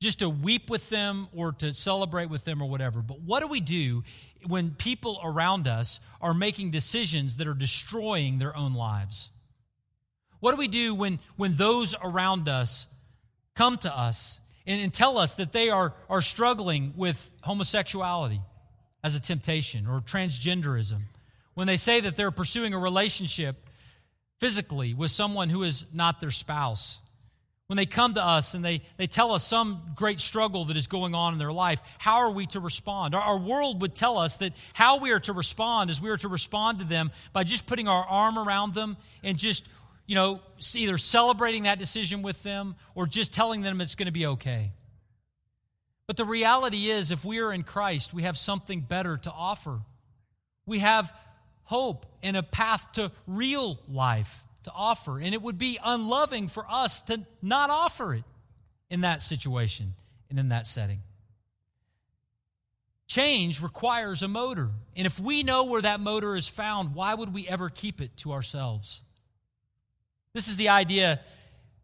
just 0.00 0.20
to 0.20 0.28
weep 0.28 0.70
with 0.70 0.88
them 0.90 1.28
or 1.34 1.52
to 1.52 1.72
celebrate 1.72 2.30
with 2.30 2.44
them 2.44 2.62
or 2.62 2.68
whatever. 2.68 3.00
But 3.00 3.20
what 3.20 3.40
do 3.40 3.48
we 3.48 3.60
do 3.60 4.04
when 4.46 4.70
people 4.70 5.20
around 5.22 5.66
us 5.66 5.98
are 6.20 6.34
making 6.34 6.70
decisions 6.70 7.36
that 7.36 7.48
are 7.48 7.54
destroying 7.54 8.38
their 8.38 8.56
own 8.56 8.74
lives? 8.74 9.30
What 10.40 10.52
do 10.52 10.58
we 10.58 10.68
do 10.68 10.94
when, 10.94 11.18
when 11.36 11.54
those 11.54 11.94
around 12.02 12.48
us 12.48 12.86
come 13.56 13.76
to 13.78 13.96
us 13.96 14.38
and, 14.66 14.80
and 14.80 14.94
tell 14.94 15.18
us 15.18 15.34
that 15.34 15.50
they 15.50 15.68
are, 15.68 15.94
are 16.08 16.22
struggling 16.22 16.94
with 16.96 17.30
homosexuality 17.42 18.40
as 19.02 19.16
a 19.16 19.20
temptation 19.20 19.88
or 19.88 20.00
transgenderism? 20.00 21.00
When 21.54 21.66
they 21.66 21.76
say 21.76 22.00
that 22.00 22.14
they're 22.14 22.30
pursuing 22.30 22.72
a 22.72 22.78
relationship 22.78 23.56
physically 24.38 24.94
with 24.94 25.10
someone 25.10 25.48
who 25.48 25.64
is 25.64 25.86
not 25.92 26.20
their 26.20 26.30
spouse? 26.30 27.00
When 27.68 27.76
they 27.76 27.84
come 27.84 28.14
to 28.14 28.24
us 28.24 28.54
and 28.54 28.64
they, 28.64 28.80
they 28.96 29.06
tell 29.06 29.32
us 29.32 29.46
some 29.46 29.82
great 29.94 30.20
struggle 30.20 30.64
that 30.66 30.76
is 30.78 30.86
going 30.86 31.14
on 31.14 31.34
in 31.34 31.38
their 31.38 31.52
life, 31.52 31.82
how 31.98 32.16
are 32.20 32.30
we 32.30 32.46
to 32.46 32.60
respond? 32.60 33.14
Our, 33.14 33.20
our 33.20 33.38
world 33.38 33.82
would 33.82 33.94
tell 33.94 34.16
us 34.16 34.36
that 34.36 34.54
how 34.72 35.00
we 35.00 35.12
are 35.12 35.20
to 35.20 35.34
respond 35.34 35.90
is 35.90 36.00
we 36.00 36.08
are 36.08 36.16
to 36.16 36.28
respond 36.28 36.78
to 36.78 36.86
them 36.86 37.10
by 37.34 37.44
just 37.44 37.66
putting 37.66 37.86
our 37.86 38.04
arm 38.04 38.38
around 38.38 38.72
them 38.72 38.96
and 39.22 39.36
just 39.36 39.68
you 40.06 40.14
know, 40.14 40.40
either 40.74 40.96
celebrating 40.96 41.64
that 41.64 41.78
decision 41.78 42.22
with 42.22 42.42
them 42.42 42.74
or 42.94 43.06
just 43.06 43.34
telling 43.34 43.60
them 43.60 43.82
it's 43.82 43.94
going 43.94 44.06
to 44.06 44.12
be 44.12 44.24
okay. 44.24 44.72
But 46.06 46.16
the 46.16 46.24
reality 46.24 46.86
is, 46.86 47.10
if 47.10 47.26
we 47.26 47.40
are 47.40 47.52
in 47.52 47.62
Christ, 47.62 48.14
we 48.14 48.22
have 48.22 48.38
something 48.38 48.80
better 48.80 49.18
to 49.18 49.30
offer. 49.30 49.80
We 50.64 50.78
have 50.78 51.14
hope 51.64 52.06
and 52.22 52.34
a 52.34 52.42
path 52.42 52.92
to 52.92 53.12
real 53.26 53.78
life 53.86 54.46
to 54.64 54.72
offer. 54.74 55.18
And 55.18 55.34
it 55.34 55.42
would 55.42 55.58
be 55.58 55.78
unloving 55.84 56.48
for 56.48 56.64
us 56.68 57.02
to 57.02 57.24
not 57.42 57.70
offer 57.70 58.14
it 58.14 58.24
in 58.90 59.02
that 59.02 59.22
situation 59.22 59.94
and 60.30 60.38
in 60.38 60.50
that 60.50 60.66
setting. 60.66 61.00
Change 63.06 63.62
requires 63.62 64.22
a 64.22 64.28
motor. 64.28 64.68
And 64.94 65.06
if 65.06 65.18
we 65.18 65.42
know 65.42 65.66
where 65.66 65.82
that 65.82 66.00
motor 66.00 66.36
is 66.36 66.46
found, 66.46 66.94
why 66.94 67.14
would 67.14 67.32
we 67.32 67.48
ever 67.48 67.70
keep 67.70 68.00
it 68.00 68.16
to 68.18 68.32
ourselves? 68.32 69.02
This 70.34 70.48
is 70.48 70.56
the 70.56 70.68
idea 70.68 71.20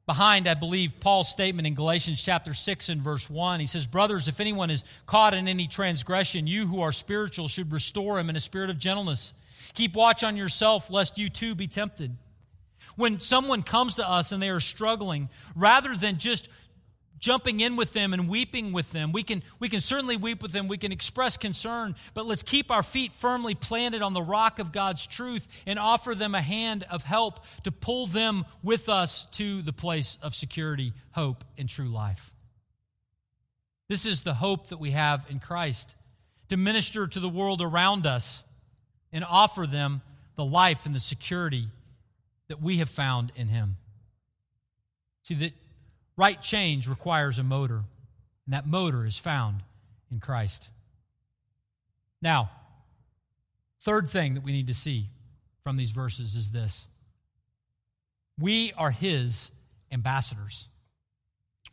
behind, 0.07 0.47
I 0.47 0.53
believe, 0.53 1.01
Paul's 1.01 1.31
statement 1.31 1.67
in 1.67 1.75
Galatians 1.75 2.23
chapter 2.23 2.53
6 2.53 2.91
and 2.91 3.01
verse 3.01 3.31
1. 3.31 3.61
He 3.61 3.67
says, 3.67 3.87
Brothers, 3.87 4.29
if 4.29 4.39
anyone 4.39 4.71
is 4.71 4.85
caught 5.07 5.33
in 5.33 5.49
any 5.49 5.67
transgression, 5.67 6.47
you 6.47 6.67
who 6.67 6.83
are 6.83 6.93
spiritual 6.93 7.49
should 7.49 7.73
restore 7.73 8.19
him 8.19 8.29
in 8.29 8.37
a 8.37 8.41
spirit 8.41 8.69
of 8.69 8.79
gentleness. 8.79 9.33
Keep 9.73 9.95
watch 9.95 10.23
on 10.23 10.37
yourself, 10.37 10.91
lest 10.91 11.17
you 11.17 11.31
too 11.31 11.55
be 11.55 11.67
tempted. 11.67 12.15
When 12.97 13.21
someone 13.21 13.63
comes 13.63 13.97
to 13.97 14.09
us 14.09 14.33
and 14.33 14.43
they 14.43 14.51
are 14.51 14.61
struggling, 14.61 15.29
rather 15.55 15.95
than 15.95 16.19
just 16.19 16.49
jumping 17.25 17.61
in 17.61 17.75
with 17.75 17.95
them 17.95 18.13
and 18.13 18.29
weeping 18.29 18.71
with 18.73 18.93
them. 18.93 19.11
We 19.11 19.23
can, 19.23 19.43
we 19.59 19.71
can 19.71 19.81
certainly 19.81 20.17
weep 20.17 20.43
with 20.43 20.53
them. 20.53 20.69
We 20.69 20.77
can 20.77 20.93
express 20.93 21.39
concern, 21.39 21.95
but 22.13 22.27
let's 22.27 22.43
keep 22.43 22.71
our 22.71 22.83
feet 22.83 23.15
firmly 23.15 23.55
planted 23.55 24.03
on 24.03 24.13
the 24.13 24.23
rock 24.23 24.59
of 24.59 24.73
God's 24.73 25.07
truth 25.07 25.49
and 25.67 25.79
offer 25.79 26.15
them 26.15 26.35
a 26.35 26.43
hand 26.43 26.85
of 26.91 27.03
help 27.03 27.45
to 27.63 27.73
pull 27.73 28.07
them 28.07 28.45
with 28.63 28.91
us 28.91 29.25
to 29.33 29.63
the 29.63 29.73
place 29.73 30.19
of 30.21 30.35
security, 30.35 30.93
hope, 31.13 31.45
and 31.57 31.67
true 31.67 31.89
life. 31.89 32.35
This 33.89 34.05
is 34.05 34.21
the 34.21 34.35
hope 34.35 34.69
that 34.69 34.79
we 34.79 34.91
have 34.91 35.25
in 35.31 35.41
Christ 35.41 35.95
to 36.49 36.59
minister 36.59 37.07
to 37.07 37.21
the 37.21 37.29
world 37.31 37.63
around 37.63 38.07
us 38.07 38.45
and 39.15 39.25
offer 39.25 39.67
them 39.67 40.03
the 40.37 40.45
life 40.45 40.85
and 40.85 40.95
the 40.95 41.01
security 41.01 41.69
that 42.49 42.61
we 42.61 42.79
have 42.79 42.89
found 42.89 43.33
in 43.37 43.49
Him. 43.49 43.77
See, 45.23 45.35
that 45.35 45.53
Right 46.17 46.41
change 46.41 46.87
requires 46.87 47.39
a 47.39 47.43
motor, 47.43 47.83
and 48.47 48.55
that 48.55 48.67
motor 48.67 49.05
is 49.05 49.19
found 49.19 49.63
in 50.13 50.21
Christ. 50.21 50.69
Now, 52.23 52.51
third 53.83 54.09
thing 54.09 54.35
that 54.35 54.45
we 54.45 54.53
need 54.53 54.69
to 54.69 54.75
see 54.75 55.07
from 55.65 55.77
these 55.77 55.91
verses 55.91 56.37
is 56.37 56.53
this 56.53 56.87
we 58.39 58.73
are 58.77 58.93
His 58.93 59.51
ambassadors. 59.91 60.69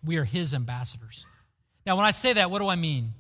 We 0.04 0.18
are 0.18 0.24
His 0.24 0.56
ambassadors. 0.56 1.28
Now, 1.86 1.96
when 1.96 2.06
I 2.06 2.12
say 2.12 2.34
that, 2.34 2.50
what 2.50 2.60
do 2.60 2.68
I 2.68 2.76
mean? 2.76 3.14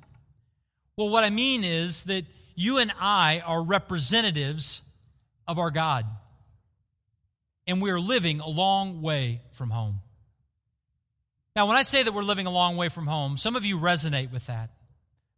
Well, 0.97 1.09
what 1.09 1.23
I 1.23 1.29
mean 1.29 1.63
is 1.63 2.03
that 2.05 2.25
you 2.55 2.79
and 2.79 2.91
I 2.99 3.41
are 3.45 3.63
representatives 3.63 4.81
of 5.47 5.59
our 5.59 5.71
God, 5.71 6.05
and 7.71 7.81
we 7.81 7.89
are 7.89 8.01
living 8.01 8.41
a 8.41 8.49
long 8.49 9.01
way 9.01 9.39
from 9.51 9.69
home. 9.69 10.01
Now, 11.55 11.67
when 11.67 11.77
I 11.77 11.83
say 11.83 12.03
that 12.03 12.13
we're 12.13 12.21
living 12.21 12.45
a 12.45 12.51
long 12.51 12.75
way 12.75 12.89
from 12.89 13.07
home, 13.07 13.37
some 13.37 13.55
of 13.55 13.63
you 13.63 13.79
resonate 13.79 14.29
with 14.29 14.47
that 14.47 14.71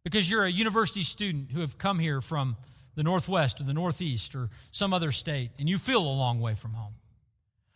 because 0.02 0.28
you're 0.28 0.42
a 0.42 0.50
university 0.50 1.04
student 1.04 1.52
who 1.52 1.60
have 1.60 1.78
come 1.78 2.00
here 2.00 2.20
from 2.20 2.56
the 2.96 3.04
Northwest 3.04 3.60
or 3.60 3.64
the 3.64 3.72
Northeast 3.72 4.34
or 4.34 4.50
some 4.72 4.92
other 4.92 5.12
state, 5.12 5.52
and 5.60 5.68
you 5.68 5.78
feel 5.78 6.00
a 6.00 6.18
long 6.18 6.40
way 6.40 6.54
from 6.54 6.72
home. 6.72 6.94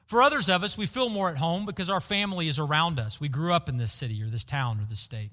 For 0.06 0.22
others 0.22 0.48
of 0.48 0.64
us, 0.64 0.76
we 0.76 0.86
feel 0.86 1.08
more 1.08 1.30
at 1.30 1.36
home 1.36 1.64
because 1.64 1.88
our 1.88 2.00
family 2.00 2.48
is 2.48 2.58
around 2.58 2.98
us. 2.98 3.20
We 3.20 3.28
grew 3.28 3.52
up 3.52 3.68
in 3.68 3.76
this 3.76 3.92
city 3.92 4.20
or 4.24 4.26
this 4.26 4.44
town 4.44 4.80
or 4.80 4.86
this 4.86 5.00
state. 5.00 5.30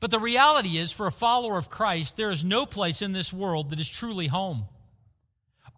But 0.00 0.10
the 0.10 0.18
reality 0.18 0.78
is, 0.78 0.90
for 0.90 1.06
a 1.06 1.12
follower 1.12 1.58
of 1.58 1.70
Christ, 1.70 2.16
there 2.16 2.32
is 2.32 2.42
no 2.42 2.66
place 2.66 3.02
in 3.02 3.12
this 3.12 3.32
world 3.32 3.70
that 3.70 3.78
is 3.78 3.88
truly 3.88 4.26
home. 4.26 4.64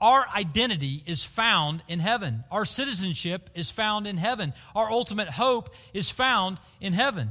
Our 0.02 0.26
identity 0.36 1.04
is 1.06 1.24
found 1.24 1.84
in 1.86 2.00
heaven. 2.00 2.42
Our 2.50 2.64
citizenship 2.64 3.48
is 3.54 3.70
found 3.70 4.08
in 4.08 4.16
heaven. 4.16 4.52
Our 4.74 4.90
ultimate 4.90 5.28
hope 5.28 5.72
is 5.94 6.10
found 6.10 6.58
in 6.80 6.92
heaven. 6.92 7.30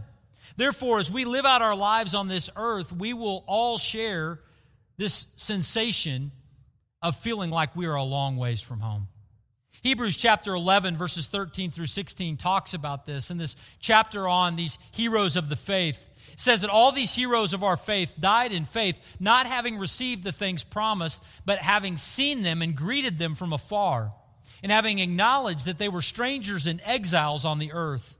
Therefore, 0.55 0.99
as 0.99 1.11
we 1.11 1.25
live 1.25 1.45
out 1.45 1.61
our 1.61 1.75
lives 1.75 2.15
on 2.15 2.29
this 2.29 2.49
earth, 2.55 2.93
we 2.93 3.13
will 3.13 3.43
all 3.45 3.77
share 3.77 4.39
this 4.97 5.27
sensation 5.35 6.31
of 7.01 7.17
feeling 7.17 7.51
like 7.51 7.75
we 7.75 7.87
are 7.87 7.95
a 7.95 8.03
long 8.03 8.37
ways 8.37 8.61
from 8.61 8.79
home. 8.79 9.07
Hebrews 9.83 10.15
chapter 10.15 10.53
11, 10.53 10.95
verses 10.95 11.27
13 11.27 11.71
through 11.71 11.87
16 11.87 12.37
talks 12.37 12.73
about 12.73 13.05
this. 13.05 13.31
In 13.31 13.37
this 13.37 13.57
chapter 13.79 14.29
on 14.29 14.55
these 14.55 14.77
heroes 14.91 15.35
of 15.35 15.49
the 15.49 15.55
faith, 15.57 16.07
it 16.07 16.10
says 16.41 16.61
that 16.61 16.69
all 16.69 16.91
these 16.91 17.13
heroes 17.13 17.53
of 17.53 17.63
our 17.63 17.77
faith 17.77 18.15
died 18.19 18.51
in 18.51 18.65
faith, 18.65 18.99
not 19.19 19.45
having 19.45 19.77
received 19.77 20.23
the 20.23 20.31
things 20.31 20.63
promised, 20.63 21.23
but 21.45 21.59
having 21.59 21.97
seen 21.97 22.41
them 22.41 22.61
and 22.61 22.75
greeted 22.75 23.17
them 23.17 23.35
from 23.35 23.53
afar, 23.53 24.13
and 24.63 24.71
having 24.71 24.99
acknowledged 24.99 25.65
that 25.65 25.77
they 25.77 25.89
were 25.89 26.01
strangers 26.01 26.67
and 26.67 26.81
exiles 26.83 27.45
on 27.45 27.59
the 27.59 27.71
earth. 27.73 28.17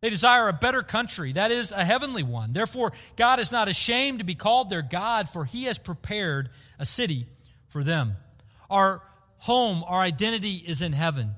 They 0.00 0.10
desire 0.10 0.48
a 0.48 0.54
better 0.54 0.82
country, 0.82 1.32
that 1.32 1.50
is, 1.50 1.72
a 1.72 1.84
heavenly 1.84 2.22
one. 2.22 2.52
Therefore, 2.52 2.92
God 3.16 3.38
is 3.38 3.52
not 3.52 3.68
ashamed 3.68 4.20
to 4.20 4.24
be 4.24 4.34
called 4.34 4.70
their 4.70 4.82
God, 4.82 5.28
for 5.28 5.44
he 5.44 5.64
has 5.64 5.78
prepared 5.78 6.48
a 6.78 6.86
city 6.86 7.26
for 7.68 7.84
them. 7.84 8.16
Our 8.70 9.02
home, 9.38 9.84
our 9.86 10.00
identity 10.00 10.54
is 10.54 10.80
in 10.80 10.92
heaven. 10.92 11.32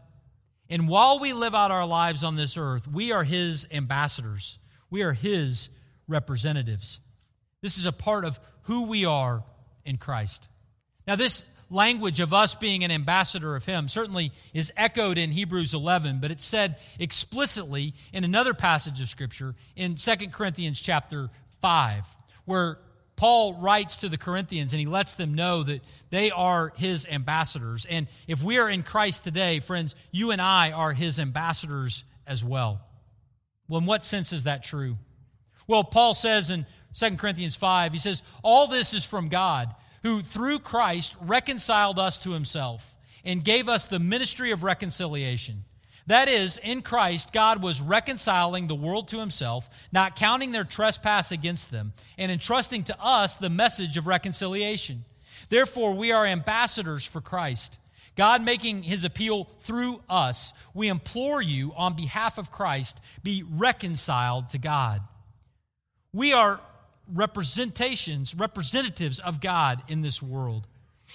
And 0.71 0.89
while 0.89 1.19
we 1.19 1.33
live 1.33 1.55
out 1.55 1.73
our 1.73 1.87
lives 1.87 2.23
on 2.23 2.37
this 2.37 2.57
earth, 2.57 2.87
we 2.87 3.11
are 3.11 3.25
his 3.25 3.67
ambassadors. 3.73 4.59
We 4.91 5.03
are 5.03 5.13
his 5.13 5.69
representatives. 6.09 7.01
This 7.61 7.79
is 7.79 7.87
a 7.87 7.93
part 7.93 8.25
of 8.25 8.41
who 8.63 8.87
we 8.87 9.05
are 9.05 9.45
in 9.85 9.97
Christ. 9.97 10.49
Now, 11.07 11.17
this 11.17 11.45
language 11.71 12.21
of 12.21 12.35
us 12.35 12.55
being 12.55 12.85
an 12.85 12.91
ambassador 12.91 13.57
of 13.57 13.65
Him 13.65 13.89
certainly 13.89 14.33
is 14.53 14.73
echoed 14.77 15.19
in 15.19 15.31
Hebrews 15.31 15.75
11, 15.75 16.19
but 16.21 16.31
it's 16.31 16.45
said 16.45 16.77
explicitly 16.99 17.95
in 18.13 18.25
another 18.25 18.55
passage 18.55 19.01
of 19.01 19.09
Scripture 19.09 19.55
in 19.75 19.95
2 19.95 20.15
Corinthians 20.31 20.81
chapter 20.81 21.31
5, 21.61 22.05
where 22.45 22.79
Paul 23.17 23.55
writes 23.55 23.99
to 23.99 24.09
the 24.09 24.19
Corinthians 24.19 24.73
and 24.73 24.81
he 24.81 24.87
lets 24.87 25.15
them 25.15 25.35
know 25.35 25.63
that 25.63 25.83
they 26.11 26.31
are 26.31 26.73
his 26.77 27.07
ambassadors. 27.07 27.87
And 27.89 28.09
if 28.27 28.43
we 28.43 28.59
are 28.59 28.69
in 28.69 28.83
Christ 28.83 29.25
today, 29.25 29.61
friends, 29.61 29.95
you 30.11 30.31
and 30.31 30.41
I 30.41 30.73
are 30.73 30.93
his 30.93 31.19
ambassadors 31.19 32.05
as 32.27 32.45
well. 32.45 32.81
Well, 33.69 33.81
in 33.81 33.87
what 33.87 34.05
sense 34.05 34.33
is 34.33 34.45
that 34.45 34.63
true? 34.63 34.97
Well, 35.67 35.85
Paul 35.85 36.15
says 36.15 36.51
in 36.51 36.67
2 36.95 37.17
Corinthians 37.17 37.57
5, 37.57 37.93
he 37.93 37.99
says, 37.99 38.23
All 38.43 38.67
this 38.67 38.95
is 38.95 39.05
from 39.05 39.29
God, 39.29 39.75
who 40.03 40.21
through 40.21 40.59
Christ 40.59 41.17
reconciled 41.21 41.99
us 41.99 42.19
to 42.19 42.33
himself 42.33 42.95
and 43.25 43.45
gave 43.45 43.69
us 43.69 43.87
the 43.87 43.99
ministry 43.99 44.51
of 44.51 44.63
reconciliation. 44.63 45.65
That 46.09 46.29
is, 46.29 46.59
in 46.59 46.83
Christ, 46.83 47.33
God 47.33 47.63
was 47.63 47.81
reconciling 47.81 48.67
the 48.67 48.75
world 48.75 49.09
to 49.09 49.21
himself, 49.21 49.71
not 49.93 50.17
counting 50.17 50.51
their 50.51 50.65
trespass 50.65 51.31
against 51.31 51.71
them, 51.71 51.93
and 52.19 52.33
entrusting 52.33 52.85
to 52.85 53.01
us 53.01 53.37
the 53.37 53.51
message 53.51 53.97
of 53.97 54.09
reconciliation. 54.09 55.05
Therefore, 55.49 55.95
we 55.95 56.11
are 56.11 56.27
ambassadors 56.27 57.07
for 57.07 57.21
Christ. 57.21 57.79
God 58.17 58.45
making 58.45 58.83
his 58.83 59.05
appeal 59.05 59.49
through 59.61 60.03
us, 60.09 60.53
we 60.75 60.89
implore 60.89 61.41
you 61.41 61.73
on 61.77 61.95
behalf 61.95 62.37
of 62.37 62.51
Christ, 62.51 63.01
be 63.23 63.45
reconciled 63.49 64.51
to 64.51 64.59
God. 64.59 65.03
We 66.13 66.33
are 66.33 66.61
representations, 67.13 68.35
representatives 68.35 69.19
of 69.19 69.41
God 69.41 69.83
in 69.89 70.03
this 70.03 70.23
world. 70.23 70.67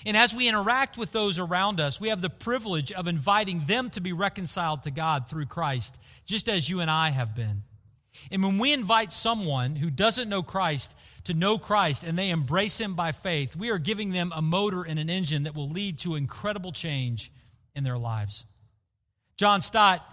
And 0.05 0.15
as 0.15 0.33
we 0.33 0.47
interact 0.47 0.97
with 0.97 1.11
those 1.11 1.39
around 1.39 1.79
us, 1.79 1.99
we 1.99 2.09
have 2.09 2.21
the 2.21 2.29
privilege 2.29 2.91
of 2.91 3.07
inviting 3.07 3.63
them 3.65 3.89
to 3.91 4.01
be 4.01 4.13
reconciled 4.13 4.83
to 4.83 4.91
God 4.91 5.27
through 5.27 5.45
Christ, 5.45 5.97
just 6.25 6.49
as 6.49 6.69
you 6.69 6.81
and 6.81 6.91
I 6.91 7.09
have 7.09 7.35
been. 7.35 7.63
And 8.31 8.43
when 8.43 8.57
we 8.57 8.73
invite 8.73 9.11
someone 9.11 9.75
who 9.75 9.89
doesn't 9.89 10.29
know 10.29 10.43
Christ 10.43 10.95
to 11.25 11.33
know 11.33 11.57
Christ 11.57 12.03
and 12.03 12.17
they 12.17 12.29
embrace 12.29 12.79
Him 12.79 12.95
by 12.95 13.11
faith, 13.11 13.55
we 13.55 13.69
are 13.69 13.77
giving 13.77 14.11
them 14.11 14.31
a 14.35 14.41
motor 14.41 14.83
and 14.83 14.97
an 14.97 15.09
engine 15.09 15.43
that 15.43 15.55
will 15.55 15.69
lead 15.69 15.99
to 15.99 16.15
incredible 16.15 16.71
change 16.71 17.31
in 17.75 17.83
their 17.83 17.97
lives. 17.97 18.45
John 19.35 19.61
Stott 19.61 20.03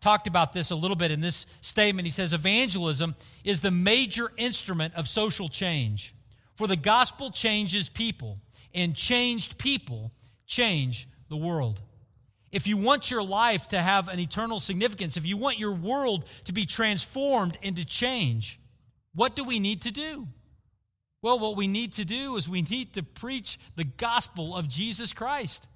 talked 0.00 0.26
about 0.26 0.52
this 0.52 0.70
a 0.70 0.76
little 0.76 0.96
bit 0.96 1.10
in 1.10 1.20
this 1.20 1.46
statement. 1.60 2.06
He 2.06 2.12
says, 2.12 2.32
Evangelism 2.32 3.14
is 3.44 3.60
the 3.60 3.70
major 3.70 4.30
instrument 4.36 4.94
of 4.94 5.08
social 5.08 5.48
change, 5.48 6.14
for 6.54 6.66
the 6.66 6.76
gospel 6.76 7.30
changes 7.30 7.88
people 7.88 8.38
and 8.74 8.94
changed 8.94 9.58
people 9.58 10.12
change 10.46 11.08
the 11.28 11.36
world. 11.36 11.80
If 12.52 12.66
you 12.66 12.76
want 12.76 13.10
your 13.10 13.22
life 13.22 13.68
to 13.68 13.82
have 13.82 14.08
an 14.08 14.18
eternal 14.18 14.60
significance, 14.60 15.16
if 15.16 15.26
you 15.26 15.36
want 15.36 15.58
your 15.58 15.74
world 15.74 16.24
to 16.44 16.52
be 16.52 16.64
transformed 16.64 17.58
into 17.60 17.84
change, 17.84 18.60
what 19.14 19.34
do 19.34 19.44
we 19.44 19.58
need 19.58 19.82
to 19.82 19.90
do? 19.90 20.28
Well, 21.22 21.38
what 21.38 21.56
we 21.56 21.66
need 21.66 21.94
to 21.94 22.04
do 22.04 22.36
is 22.36 22.48
we 22.48 22.62
need 22.62 22.94
to 22.94 23.02
preach 23.02 23.58
the 23.74 23.84
gospel 23.84 24.56
of 24.56 24.68
Jesus 24.68 25.12
Christ. 25.12 25.66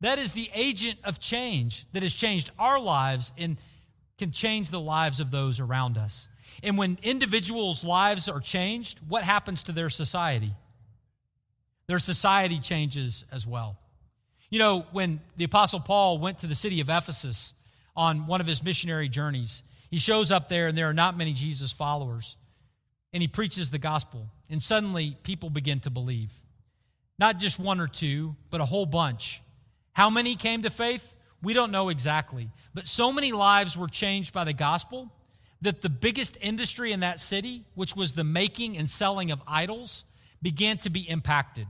That 0.00 0.18
is 0.18 0.32
the 0.32 0.50
agent 0.54 0.98
of 1.04 1.20
change 1.20 1.86
that 1.92 2.02
has 2.02 2.14
changed 2.14 2.50
our 2.58 2.80
lives 2.80 3.32
and 3.36 3.58
can 4.18 4.30
change 4.30 4.70
the 4.70 4.80
lives 4.80 5.20
of 5.20 5.30
those 5.30 5.60
around 5.60 5.98
us. 5.98 6.28
And 6.62 6.76
when 6.76 6.98
individuals' 7.02 7.84
lives 7.84 8.28
are 8.28 8.40
changed, 8.40 8.98
what 9.08 9.24
happens 9.24 9.64
to 9.64 9.72
their 9.72 9.90
society? 9.90 10.52
their 11.90 11.98
society 11.98 12.60
changes 12.60 13.24
as 13.32 13.44
well. 13.44 13.76
You 14.48 14.60
know, 14.60 14.86
when 14.92 15.20
the 15.36 15.42
Apostle 15.42 15.80
Paul 15.80 16.18
went 16.18 16.38
to 16.38 16.46
the 16.46 16.54
city 16.54 16.80
of 16.80 16.88
Ephesus 16.88 17.52
on 17.96 18.28
one 18.28 18.40
of 18.40 18.46
his 18.46 18.62
missionary 18.62 19.08
journeys, 19.08 19.64
he 19.90 19.98
shows 19.98 20.30
up 20.30 20.48
there 20.48 20.68
and 20.68 20.78
there 20.78 20.88
are 20.88 20.94
not 20.94 21.18
many 21.18 21.32
Jesus 21.32 21.72
followers. 21.72 22.36
And 23.12 23.20
he 23.20 23.26
preaches 23.26 23.70
the 23.70 23.78
gospel. 23.78 24.28
And 24.48 24.62
suddenly 24.62 25.16
people 25.24 25.50
begin 25.50 25.80
to 25.80 25.90
believe. 25.90 26.32
Not 27.18 27.40
just 27.40 27.58
one 27.58 27.80
or 27.80 27.88
two, 27.88 28.36
but 28.50 28.60
a 28.60 28.66
whole 28.66 28.86
bunch. 28.86 29.42
How 30.00 30.08
many 30.08 30.34
came 30.34 30.62
to 30.62 30.70
faith? 30.70 31.14
We 31.42 31.52
don't 31.52 31.70
know 31.70 31.90
exactly. 31.90 32.48
But 32.72 32.86
so 32.86 33.12
many 33.12 33.32
lives 33.32 33.76
were 33.76 33.86
changed 33.86 34.32
by 34.32 34.44
the 34.44 34.54
gospel 34.54 35.12
that 35.60 35.82
the 35.82 35.90
biggest 35.90 36.38
industry 36.40 36.92
in 36.92 37.00
that 37.00 37.20
city, 37.20 37.64
which 37.74 37.94
was 37.94 38.14
the 38.14 38.24
making 38.24 38.78
and 38.78 38.88
selling 38.88 39.30
of 39.30 39.42
idols, 39.46 40.06
began 40.40 40.78
to 40.78 40.88
be 40.88 41.02
impacted. 41.02 41.66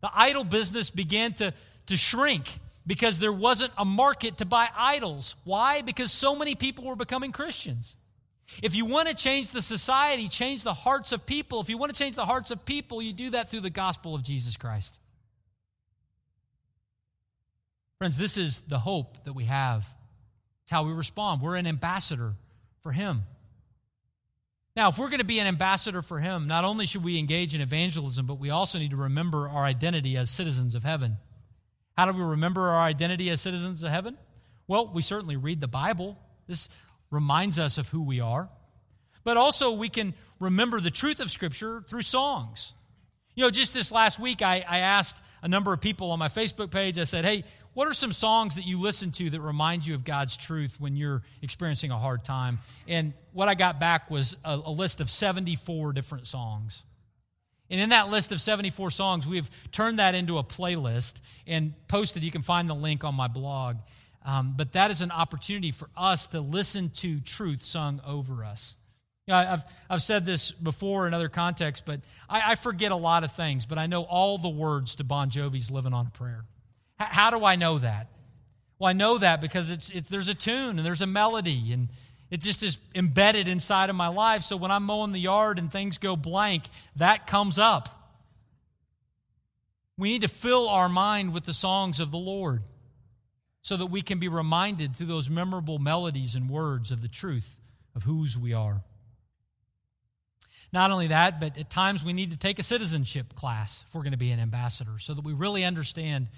The 0.00 0.10
idol 0.14 0.44
business 0.44 0.90
began 0.90 1.32
to, 1.32 1.52
to 1.86 1.96
shrink 1.96 2.60
because 2.86 3.18
there 3.18 3.32
wasn't 3.32 3.72
a 3.76 3.84
market 3.84 4.38
to 4.38 4.44
buy 4.44 4.68
idols. 4.76 5.34
Why? 5.42 5.82
Because 5.82 6.12
so 6.12 6.36
many 6.36 6.54
people 6.54 6.84
were 6.84 6.94
becoming 6.94 7.32
Christians. 7.32 7.96
If 8.62 8.76
you 8.76 8.84
want 8.84 9.08
to 9.08 9.14
change 9.16 9.48
the 9.48 9.60
society, 9.60 10.28
change 10.28 10.62
the 10.62 10.74
hearts 10.74 11.10
of 11.10 11.26
people. 11.26 11.60
If 11.60 11.68
you 11.68 11.78
want 11.78 11.92
to 11.92 11.98
change 11.98 12.14
the 12.14 12.26
hearts 12.26 12.52
of 12.52 12.64
people, 12.64 13.02
you 13.02 13.12
do 13.12 13.30
that 13.30 13.50
through 13.50 13.62
the 13.62 13.70
gospel 13.70 14.14
of 14.14 14.22
Jesus 14.22 14.56
Christ. 14.56 14.99
Friends, 18.00 18.16
this 18.16 18.38
is 18.38 18.60
the 18.60 18.78
hope 18.78 19.24
that 19.24 19.34
we 19.34 19.44
have. 19.44 19.86
It's 20.62 20.70
how 20.70 20.84
we 20.84 20.92
respond. 20.94 21.42
We're 21.42 21.56
an 21.56 21.66
ambassador 21.66 22.32
for 22.82 22.92
Him. 22.92 23.24
Now, 24.74 24.88
if 24.88 24.96
we're 24.96 25.10
going 25.10 25.18
to 25.18 25.26
be 25.26 25.38
an 25.38 25.46
ambassador 25.46 26.00
for 26.00 26.18
Him, 26.18 26.46
not 26.46 26.64
only 26.64 26.86
should 26.86 27.04
we 27.04 27.18
engage 27.18 27.54
in 27.54 27.60
evangelism, 27.60 28.24
but 28.24 28.36
we 28.38 28.48
also 28.48 28.78
need 28.78 28.92
to 28.92 28.96
remember 28.96 29.50
our 29.50 29.64
identity 29.64 30.16
as 30.16 30.30
citizens 30.30 30.74
of 30.74 30.82
heaven. 30.82 31.18
How 31.94 32.10
do 32.10 32.16
we 32.16 32.24
remember 32.24 32.68
our 32.68 32.80
identity 32.80 33.28
as 33.28 33.42
citizens 33.42 33.82
of 33.82 33.90
heaven? 33.90 34.16
Well, 34.66 34.90
we 34.90 35.02
certainly 35.02 35.36
read 35.36 35.60
the 35.60 35.68
Bible. 35.68 36.16
This 36.46 36.70
reminds 37.10 37.58
us 37.58 37.76
of 37.76 37.90
who 37.90 38.02
we 38.02 38.18
are. 38.18 38.48
But 39.24 39.36
also, 39.36 39.72
we 39.72 39.90
can 39.90 40.14
remember 40.38 40.80
the 40.80 40.90
truth 40.90 41.20
of 41.20 41.30
Scripture 41.30 41.84
through 41.86 42.00
songs. 42.00 42.72
You 43.34 43.44
know, 43.44 43.50
just 43.50 43.74
this 43.74 43.92
last 43.92 44.18
week, 44.18 44.40
I, 44.40 44.64
I 44.66 44.78
asked 44.78 45.22
a 45.42 45.48
number 45.48 45.72
of 45.72 45.80
people 45.80 46.10
on 46.10 46.18
my 46.18 46.28
Facebook 46.28 46.70
page, 46.70 46.98
I 46.98 47.04
said, 47.04 47.24
hey, 47.24 47.44
what 47.72 47.86
are 47.86 47.94
some 47.94 48.12
songs 48.12 48.56
that 48.56 48.66
you 48.66 48.80
listen 48.80 49.10
to 49.12 49.30
that 49.30 49.40
remind 49.40 49.86
you 49.86 49.94
of 49.94 50.04
God's 50.04 50.36
truth 50.36 50.76
when 50.80 50.96
you're 50.96 51.22
experiencing 51.42 51.90
a 51.90 51.98
hard 51.98 52.24
time? 52.24 52.58
And 52.88 53.12
what 53.32 53.48
I 53.48 53.54
got 53.54 53.78
back 53.78 54.10
was 54.10 54.36
a, 54.44 54.60
a 54.64 54.70
list 54.70 55.00
of 55.00 55.08
74 55.08 55.92
different 55.92 56.26
songs. 56.26 56.84
And 57.70 57.80
in 57.80 57.90
that 57.90 58.10
list 58.10 58.32
of 58.32 58.40
74 58.40 58.90
songs, 58.90 59.26
we 59.26 59.36
have 59.36 59.48
turned 59.70 60.00
that 60.00 60.14
into 60.16 60.38
a 60.38 60.44
playlist 60.44 61.20
and 61.46 61.72
posted. 61.86 62.24
You 62.24 62.32
can 62.32 62.42
find 62.42 62.68
the 62.68 62.74
link 62.74 63.04
on 63.04 63.14
my 63.14 63.28
blog. 63.28 63.76
Um, 64.24 64.54
but 64.56 64.72
that 64.72 64.90
is 64.90 65.00
an 65.00 65.12
opportunity 65.12 65.70
for 65.70 65.88
us 65.96 66.26
to 66.28 66.40
listen 66.40 66.90
to 66.90 67.20
truth 67.20 67.62
sung 67.62 68.00
over 68.04 68.44
us. 68.44 68.76
You 69.26 69.34
know, 69.34 69.38
I've, 69.38 69.64
I've 69.88 70.02
said 70.02 70.24
this 70.24 70.50
before 70.50 71.06
in 71.06 71.14
other 71.14 71.28
contexts, 71.28 71.84
but 71.86 72.00
I, 72.28 72.52
I 72.52 72.54
forget 72.54 72.90
a 72.90 72.96
lot 72.96 73.22
of 73.24 73.32
things, 73.32 73.66
but 73.66 73.78
I 73.78 73.86
know 73.86 74.02
all 74.02 74.38
the 74.38 74.48
words 74.48 74.96
to 74.96 75.04
Bon 75.04 75.30
Jovi's 75.30 75.70
Living 75.70 75.92
on 75.92 76.06
a 76.06 76.10
Prayer. 76.10 76.44
How 76.98 77.30
do 77.30 77.44
I 77.44 77.56
know 77.56 77.78
that? 77.78 78.08
Well, 78.78 78.88
I 78.88 78.92
know 78.92 79.18
that 79.18 79.40
because 79.40 79.70
it's, 79.70 79.90
it's, 79.90 80.08
there's 80.08 80.28
a 80.28 80.34
tune 80.34 80.78
and 80.78 80.86
there's 80.86 81.02
a 81.02 81.06
melody, 81.06 81.72
and 81.72 81.88
it 82.30 82.40
just 82.40 82.62
is 82.62 82.78
embedded 82.94 83.46
inside 83.46 83.90
of 83.90 83.96
my 83.96 84.08
life. 84.08 84.42
So 84.42 84.56
when 84.56 84.70
I'm 84.70 84.84
mowing 84.84 85.12
the 85.12 85.20
yard 85.20 85.58
and 85.58 85.70
things 85.70 85.98
go 85.98 86.16
blank, 86.16 86.64
that 86.96 87.26
comes 87.26 87.58
up. 87.58 87.88
We 89.98 90.10
need 90.10 90.22
to 90.22 90.28
fill 90.28 90.68
our 90.68 90.88
mind 90.88 91.34
with 91.34 91.44
the 91.44 91.52
songs 91.52 92.00
of 92.00 92.10
the 92.10 92.18
Lord 92.18 92.62
so 93.62 93.76
that 93.76 93.86
we 93.86 94.00
can 94.00 94.18
be 94.18 94.28
reminded 94.28 94.96
through 94.96 95.06
those 95.06 95.28
memorable 95.28 95.78
melodies 95.78 96.34
and 96.34 96.48
words 96.48 96.90
of 96.90 97.02
the 97.02 97.08
truth 97.08 97.56
of 97.94 98.04
whose 98.04 98.38
we 98.38 98.54
are. 98.54 98.82
Not 100.72 100.90
only 100.90 101.08
that, 101.08 101.40
but 101.40 101.58
at 101.58 101.68
times 101.68 102.04
we 102.04 102.12
need 102.12 102.30
to 102.30 102.36
take 102.36 102.58
a 102.58 102.62
citizenship 102.62 103.34
class 103.34 103.84
if 103.86 103.94
we're 103.94 104.02
going 104.02 104.12
to 104.12 104.18
be 104.18 104.30
an 104.30 104.38
ambassador 104.38 104.98
so 105.00 105.14
that 105.14 105.24
we 105.24 105.32
really 105.32 105.64
understand 105.64 106.28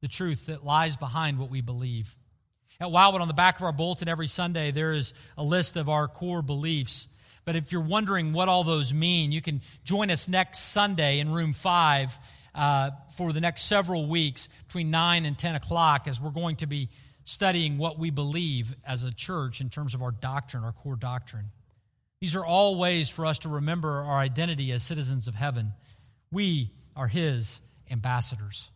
the 0.00 0.08
truth 0.08 0.46
that 0.46 0.64
lies 0.64 0.96
behind 0.96 1.38
what 1.38 1.50
we 1.50 1.60
believe. 1.60 2.14
At 2.80 2.90
Wildwood, 2.90 3.22
on 3.22 3.28
the 3.28 3.34
back 3.34 3.56
of 3.56 3.62
our 3.62 3.72
bulletin 3.72 4.08
every 4.08 4.26
Sunday, 4.26 4.70
there 4.70 4.92
is 4.92 5.14
a 5.36 5.42
list 5.42 5.76
of 5.76 5.88
our 5.88 6.08
core 6.08 6.42
beliefs. 6.42 7.08
But 7.44 7.56
if 7.56 7.72
you're 7.72 7.80
wondering 7.80 8.32
what 8.32 8.48
all 8.48 8.64
those 8.64 8.94
mean, 8.94 9.32
you 9.32 9.42
can 9.42 9.60
join 9.84 10.10
us 10.10 10.28
next 10.28 10.72
Sunday 10.72 11.18
in 11.18 11.32
room 11.32 11.52
five 11.52 12.16
uh, 12.54 12.90
for 13.16 13.32
the 13.32 13.40
next 13.40 13.62
several 13.62 14.06
weeks 14.06 14.48
between 14.66 14.90
9 14.90 15.26
and 15.26 15.38
10 15.38 15.54
o'clock 15.56 16.06
as 16.06 16.20
we're 16.20 16.30
going 16.30 16.56
to 16.56 16.66
be 16.66 16.88
studying 17.24 17.78
what 17.78 17.98
we 17.98 18.10
believe 18.10 18.74
as 18.86 19.04
a 19.04 19.12
church 19.12 19.60
in 19.60 19.70
terms 19.70 19.94
of 19.94 20.02
our 20.02 20.12
doctrine, 20.12 20.64
our 20.64 20.72
core 20.72 20.96
doctrine. 20.96 21.46
These 22.22 22.36
are 22.36 22.46
all 22.46 22.76
ways 22.76 23.08
for 23.08 23.26
us 23.26 23.40
to 23.40 23.48
remember 23.48 23.90
our 23.90 24.18
identity 24.18 24.70
as 24.70 24.84
citizens 24.84 25.26
of 25.26 25.34
heaven. 25.34 25.72
We 26.30 26.70
are 26.94 27.08
His 27.08 27.58
ambassadors. 27.90 28.70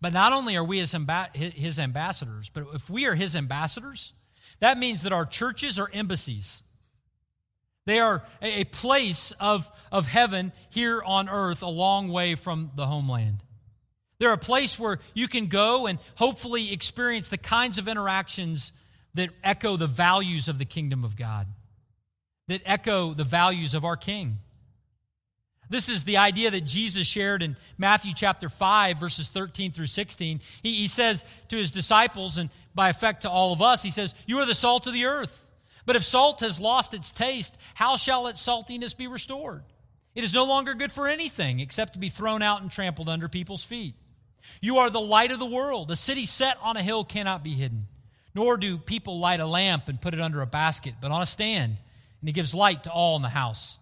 But 0.00 0.12
not 0.12 0.32
only 0.32 0.56
are 0.56 0.62
we 0.62 0.78
his, 0.78 0.94
ambassadors, 0.94 2.50
but 2.50 2.66
if 2.72 2.88
we 2.88 3.06
are 3.06 3.16
his 3.16 3.34
ambassadors, 3.34 4.12
that 4.60 4.78
means 4.78 5.02
that 5.02 5.12
our 5.12 5.26
churches 5.26 5.76
are 5.76 5.90
embassies. 5.92 6.62
They 7.86 7.98
are 7.98 8.22
a 8.40 8.62
place 8.64 9.32
of, 9.40 9.68
of 9.90 10.06
heaven 10.06 10.52
here 10.70 11.02
on 11.02 11.28
earth, 11.28 11.62
a 11.62 11.68
long 11.68 12.08
way 12.12 12.36
from 12.36 12.70
the 12.76 12.86
homeland. 12.86 13.42
They're 14.20 14.32
a 14.32 14.38
place 14.38 14.78
where 14.78 15.00
you 15.14 15.26
can 15.26 15.46
go 15.46 15.88
and 15.88 15.98
hopefully 16.14 16.72
experience 16.72 17.28
the 17.28 17.38
kinds 17.38 17.78
of 17.78 17.88
interactions 17.88 18.70
that 19.14 19.30
echo 19.42 19.76
the 19.76 19.88
values 19.88 20.46
of 20.46 20.58
the 20.58 20.64
kingdom 20.64 21.02
of 21.02 21.16
God, 21.16 21.48
that 22.48 22.62
echo 22.64 23.14
the 23.14 23.24
values 23.24 23.74
of 23.74 23.84
our 23.84 23.96
King. 23.96 24.38
This 25.68 25.88
is 25.88 26.04
the 26.04 26.18
idea 26.18 26.50
that 26.50 26.64
Jesus 26.64 27.06
shared 27.06 27.42
in 27.42 27.56
Matthew 27.76 28.12
chapter 28.14 28.48
5, 28.48 28.98
verses 28.98 29.28
13 29.30 29.72
through 29.72 29.88
16. 29.88 30.40
He, 30.62 30.74
he, 30.74 30.86
says 30.86 31.24
to 31.48 31.56
his 31.56 31.72
disciples, 31.72 32.38
and 32.38 32.50
by 32.74 32.88
effect 32.88 33.22
to 33.22 33.30
all 33.30 33.52
of 33.52 33.60
us, 33.60 33.82
he 33.82 33.90
says, 33.90 34.14
You 34.26 34.38
are 34.38 34.46
the 34.46 34.54
salt 34.54 34.86
of 34.86 34.92
the 34.92 35.06
earth. 35.06 35.50
But 35.84 35.96
if 35.96 36.04
salt 36.04 36.40
has 36.40 36.60
lost 36.60 36.94
its 36.94 37.10
taste, 37.10 37.56
how 37.74 37.96
shall 37.96 38.26
its 38.26 38.44
saltiness 38.44 38.96
be 38.96 39.06
restored? 39.06 39.64
It 40.14 40.24
is 40.24 40.34
no 40.34 40.44
longer 40.44 40.74
good 40.74 40.92
for 40.92 41.08
anything 41.08 41.60
except 41.60 41.92
to 41.92 41.98
be 41.98 42.08
thrown 42.08 42.42
out 42.42 42.62
and 42.62 42.70
trampled 42.70 43.08
under 43.08 43.28
people's 43.28 43.62
feet. 43.62 43.94
You 44.60 44.78
are 44.78 44.90
the 44.90 45.00
light 45.00 45.32
of 45.32 45.38
the 45.38 45.46
world. 45.46 45.90
A 45.90 45.96
city 45.96 46.26
set 46.26 46.58
on 46.62 46.76
a 46.76 46.82
hill 46.82 47.04
cannot 47.04 47.44
be 47.44 47.52
hidden. 47.52 47.86
Nor 48.34 48.56
do 48.56 48.78
people 48.78 49.18
light 49.18 49.40
a 49.40 49.46
lamp 49.46 49.88
and 49.88 50.00
put 50.00 50.14
it 50.14 50.20
under 50.20 50.42
a 50.42 50.46
basket, 50.46 50.94
but 51.00 51.10
on 51.10 51.22
a 51.22 51.26
stand, 51.26 51.78
and 52.26 52.30
it 52.30 52.32
gives 52.32 52.52
light 52.56 52.82
to 52.82 52.90
all 52.90 53.14
in 53.14 53.22
the 53.22 53.28
house. 53.28 53.78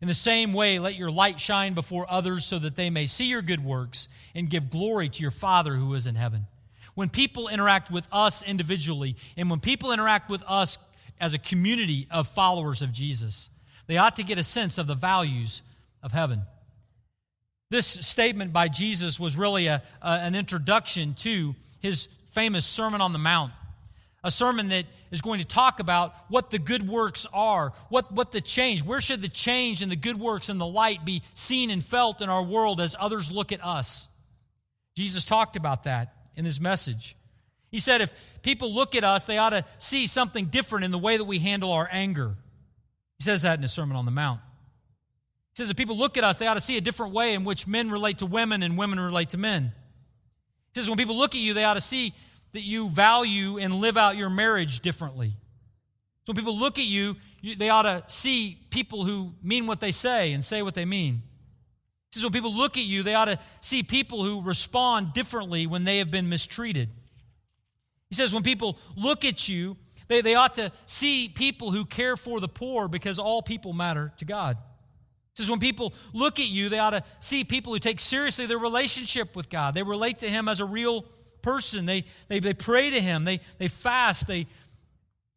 In 0.00 0.08
the 0.08 0.14
same 0.14 0.54
way, 0.54 0.78
let 0.78 0.94
your 0.94 1.10
light 1.10 1.38
shine 1.38 1.74
before 1.74 2.06
others 2.08 2.46
so 2.46 2.58
that 2.58 2.74
they 2.74 2.88
may 2.88 3.06
see 3.06 3.26
your 3.26 3.42
good 3.42 3.62
works 3.62 4.08
and 4.34 4.48
give 4.48 4.70
glory 4.70 5.10
to 5.10 5.20
your 5.20 5.30
Father 5.30 5.74
who 5.74 5.92
is 5.92 6.06
in 6.06 6.14
heaven. 6.14 6.46
When 6.94 7.10
people 7.10 7.48
interact 7.48 7.90
with 7.90 8.08
us 8.10 8.42
individually, 8.42 9.16
and 9.36 9.50
when 9.50 9.60
people 9.60 9.92
interact 9.92 10.30
with 10.30 10.42
us 10.48 10.78
as 11.20 11.34
a 11.34 11.38
community 11.38 12.06
of 12.10 12.28
followers 12.28 12.80
of 12.80 12.92
Jesus, 12.92 13.50
They 13.86 13.98
ought 13.98 14.16
to 14.16 14.22
get 14.22 14.38
a 14.38 14.44
sense 14.44 14.78
of 14.78 14.86
the 14.86 14.94
values 14.94 15.62
of 16.02 16.12
heaven. 16.12 16.42
This 17.70 17.86
statement 17.86 18.52
by 18.52 18.68
Jesus 18.68 19.18
was 19.18 19.36
really 19.36 19.66
a, 19.66 19.82
a, 20.00 20.08
an 20.08 20.34
introduction 20.34 21.14
to 21.16 21.54
his 21.80 22.08
famous 22.28 22.64
Sermon 22.64 23.00
on 23.00 23.12
the 23.12 23.18
Mount, 23.18 23.52
a 24.24 24.30
sermon 24.30 24.68
that 24.68 24.84
is 25.10 25.20
going 25.20 25.40
to 25.40 25.44
talk 25.44 25.80
about 25.80 26.14
what 26.28 26.50
the 26.50 26.58
good 26.58 26.86
works 26.86 27.26
are, 27.32 27.72
what, 27.88 28.12
what 28.12 28.30
the 28.30 28.40
change, 28.40 28.84
where 28.84 29.00
should 29.00 29.20
the 29.20 29.28
change 29.28 29.82
and 29.82 29.90
the 29.90 29.96
good 29.96 30.18
works 30.18 30.48
and 30.48 30.60
the 30.60 30.66
light 30.66 31.04
be 31.04 31.22
seen 31.34 31.70
and 31.70 31.84
felt 31.84 32.20
in 32.20 32.28
our 32.28 32.42
world 32.42 32.80
as 32.80 32.94
others 32.98 33.30
look 33.30 33.50
at 33.50 33.64
us. 33.64 34.08
Jesus 34.96 35.24
talked 35.24 35.56
about 35.56 35.84
that 35.84 36.14
in 36.36 36.44
his 36.44 36.60
message. 36.60 37.16
He 37.70 37.80
said 37.80 38.00
if 38.00 38.12
people 38.42 38.72
look 38.72 38.94
at 38.94 39.02
us, 39.02 39.24
they 39.24 39.38
ought 39.38 39.50
to 39.50 39.64
see 39.78 40.06
something 40.06 40.46
different 40.46 40.84
in 40.84 40.90
the 40.90 40.98
way 40.98 41.16
that 41.16 41.24
we 41.24 41.38
handle 41.38 41.72
our 41.72 41.88
anger. 41.90 42.34
He 43.18 43.24
says 43.24 43.42
that 43.42 43.58
in 43.58 43.62
his 43.62 43.72
Sermon 43.72 43.96
on 43.96 44.04
the 44.04 44.10
Mount. 44.10 44.40
He 45.54 45.62
says 45.62 45.70
if 45.70 45.76
people 45.76 45.96
look 45.96 46.16
at 46.16 46.24
us, 46.24 46.38
they 46.38 46.46
ought 46.46 46.54
to 46.54 46.60
see 46.60 46.76
a 46.76 46.80
different 46.80 47.12
way 47.12 47.34
in 47.34 47.44
which 47.44 47.66
men 47.66 47.90
relate 47.90 48.18
to 48.18 48.26
women 48.26 48.62
and 48.62 48.78
women 48.78 49.00
relate 49.00 49.30
to 49.30 49.38
men. 49.38 49.72
He 50.74 50.80
says 50.80 50.88
when 50.88 50.98
people 50.98 51.16
look 51.16 51.34
at 51.34 51.40
you, 51.40 51.54
they 51.54 51.64
ought 51.64 51.74
to 51.74 51.80
see 51.80 52.14
that 52.52 52.62
you 52.62 52.88
value 52.88 53.58
and 53.58 53.74
live 53.74 53.96
out 53.96 54.16
your 54.16 54.30
marriage 54.30 54.80
differently. 54.80 55.32
So 56.24 56.32
when 56.32 56.36
people 56.36 56.58
look 56.58 56.78
at 56.78 56.84
you, 56.84 57.16
you, 57.40 57.56
they 57.56 57.68
ought 57.68 57.82
to 57.82 58.04
see 58.06 58.58
people 58.70 59.04
who 59.04 59.34
mean 59.42 59.66
what 59.66 59.80
they 59.80 59.92
say 59.92 60.32
and 60.32 60.44
say 60.44 60.62
what 60.62 60.74
they 60.74 60.84
mean. 60.84 61.22
He 62.10 62.18
says 62.18 62.24
when 62.24 62.32
people 62.32 62.54
look 62.54 62.76
at 62.76 62.84
you, 62.84 63.02
they 63.02 63.14
ought 63.14 63.24
to 63.24 63.38
see 63.60 63.82
people 63.82 64.22
who 64.22 64.42
respond 64.42 65.14
differently 65.14 65.66
when 65.66 65.84
they 65.84 65.98
have 65.98 66.10
been 66.10 66.28
mistreated. 66.28 66.90
He 68.10 68.14
says 68.14 68.34
when 68.34 68.42
people 68.42 68.78
look 68.96 69.24
at 69.24 69.48
you, 69.48 69.76
they, 70.08 70.20
they 70.20 70.34
ought 70.34 70.54
to 70.54 70.70
see 70.84 71.28
people 71.28 71.72
who 71.72 71.86
care 71.86 72.16
for 72.16 72.38
the 72.38 72.48
poor 72.48 72.86
because 72.86 73.18
all 73.18 73.40
people 73.40 73.72
matter 73.72 74.12
to 74.18 74.26
God. 74.26 74.58
He 75.34 75.42
says 75.42 75.50
when 75.50 75.58
people 75.58 75.94
look 76.12 76.38
at 76.38 76.48
you, 76.48 76.68
they 76.68 76.78
ought 76.78 76.90
to 76.90 77.02
see 77.18 77.42
people 77.42 77.72
who 77.72 77.78
take 77.78 77.98
seriously 77.98 78.44
their 78.44 78.58
relationship 78.58 79.34
with 79.34 79.48
God. 79.48 79.72
They 79.72 79.82
relate 79.82 80.18
to 80.18 80.28
Him 80.28 80.48
as 80.48 80.60
a 80.60 80.66
real 80.66 81.06
person. 81.42 81.86
They, 81.86 82.04
they, 82.28 82.38
they 82.38 82.54
pray 82.54 82.90
to 82.90 83.00
Him. 83.00 83.24
They, 83.24 83.40
they 83.58 83.68
fast. 83.68 84.26
They 84.26 84.46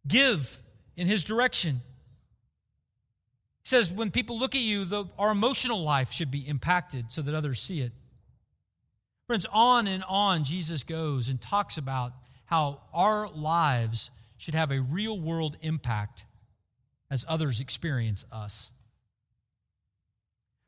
give 0.08 0.62
in 0.96 1.08
His 1.08 1.24
direction. 1.24 1.82
He 3.64 3.70
says, 3.70 3.92
when 3.92 4.12
people 4.12 4.38
look 4.38 4.56
at 4.56 4.62
you, 4.62 4.86
the, 4.86 5.06
our 5.18 5.32
emotional 5.32 5.84
life 5.84 6.12
should 6.12 6.32
be 6.32 6.48
impacted 6.48 7.12
so 7.12 7.22
that 7.24 7.34
others 7.34 7.62
see 7.62 7.82
it. 7.82 7.92
Friends, 9.28 9.48
on 9.52 9.88
and 9.88 10.04
on 10.08 10.44
Jesus 10.44 10.84
goes 10.84 11.30
and 11.30 11.42
talks 11.42 11.78
about 11.78 12.14
how 12.46 12.82
our 12.94 13.28
lives 13.30 14.12
should 14.38 14.54
have 14.54 14.72
a 14.72 14.80
real 14.80 15.20
world 15.20 15.58
impact 15.62 16.26
as 17.10 17.26
others 17.28 17.60
experience 17.60 18.24
us. 18.32 18.70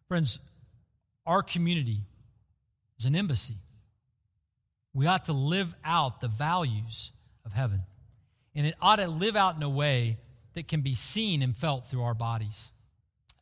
Friends, 0.08 0.40
our 1.26 1.44
community 1.44 2.00
is 2.98 3.06
an 3.06 3.16
embassy 3.16 3.58
we 4.98 5.06
ought 5.06 5.26
to 5.26 5.34
live 5.34 5.76
out 5.86 6.22
the 6.22 6.28
values 6.28 7.12
of 7.46 7.54
heaven. 7.54 7.84
And 8.56 8.66
it 8.66 8.74
ought 8.82 8.96
to 8.96 9.08
live 9.08 9.36
out 9.36 9.56
in 9.56 9.62
a 9.62 9.70
way 9.70 10.18
that 10.56 10.68
can 10.68 10.82
be 10.82 10.96
seen 10.96 11.44
and 11.44 11.56
felt 11.56 11.86
through 11.86 12.02
our 12.02 12.16
bodies. 12.16 12.72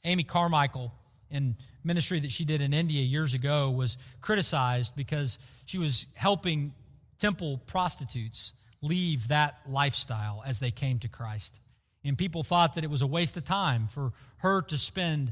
Amy 0.03 0.25
Carmichael, 0.25 0.93
in 1.29 1.55
ministry 1.81 2.19
that 2.19 2.33
she 2.33 2.43
did 2.43 2.59
in 2.59 2.73
India 2.73 3.01
years 3.03 3.33
ago, 3.33 3.71
was 3.71 3.95
criticized 4.19 4.97
because 4.97 5.39
she 5.65 5.77
was 5.77 6.07
helping 6.13 6.73
temple 7.19 7.61
prostitutes 7.67 8.51
leave 8.81 9.29
that 9.29 9.57
lifestyle 9.65 10.43
as 10.45 10.59
they 10.59 10.71
came 10.71 10.99
to 10.99 11.07
Christ. 11.07 11.61
And 12.03 12.17
people 12.17 12.43
thought 12.43 12.75
that 12.75 12.83
it 12.83 12.89
was 12.89 13.01
a 13.01 13.07
waste 13.07 13.37
of 13.37 13.45
time 13.45 13.87
for 13.87 14.11
her 14.39 14.61
to 14.63 14.77
spend 14.77 15.31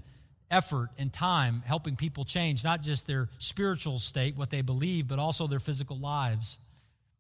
effort 0.54 0.90
and 0.98 1.12
time 1.12 1.64
helping 1.66 1.96
people 1.96 2.24
change 2.24 2.64
not 2.64 2.82
just 2.82 3.08
their 3.08 3.28
spiritual 3.40 4.00
state, 4.00 4.38
what 4.38 4.52
they 4.52 4.62
believe, 4.62 5.08
but 5.08 5.20
also 5.20 5.48
their 5.48 5.60
physical 5.60 5.98
lives. 5.98 6.60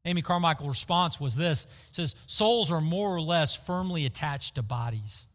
Amy 0.06 0.22
Carmichael's 0.22 0.70
response 0.70 1.20
was 1.20 1.36
this 1.36 1.66
says, 1.92 2.16
Souls 2.28 2.72
are 2.72 2.82
more 2.82 3.14
or 3.14 3.22
less 3.22 3.56
firmly 3.56 4.06
attached 4.06 4.56
to 4.56 4.62
bodies. 4.62 5.26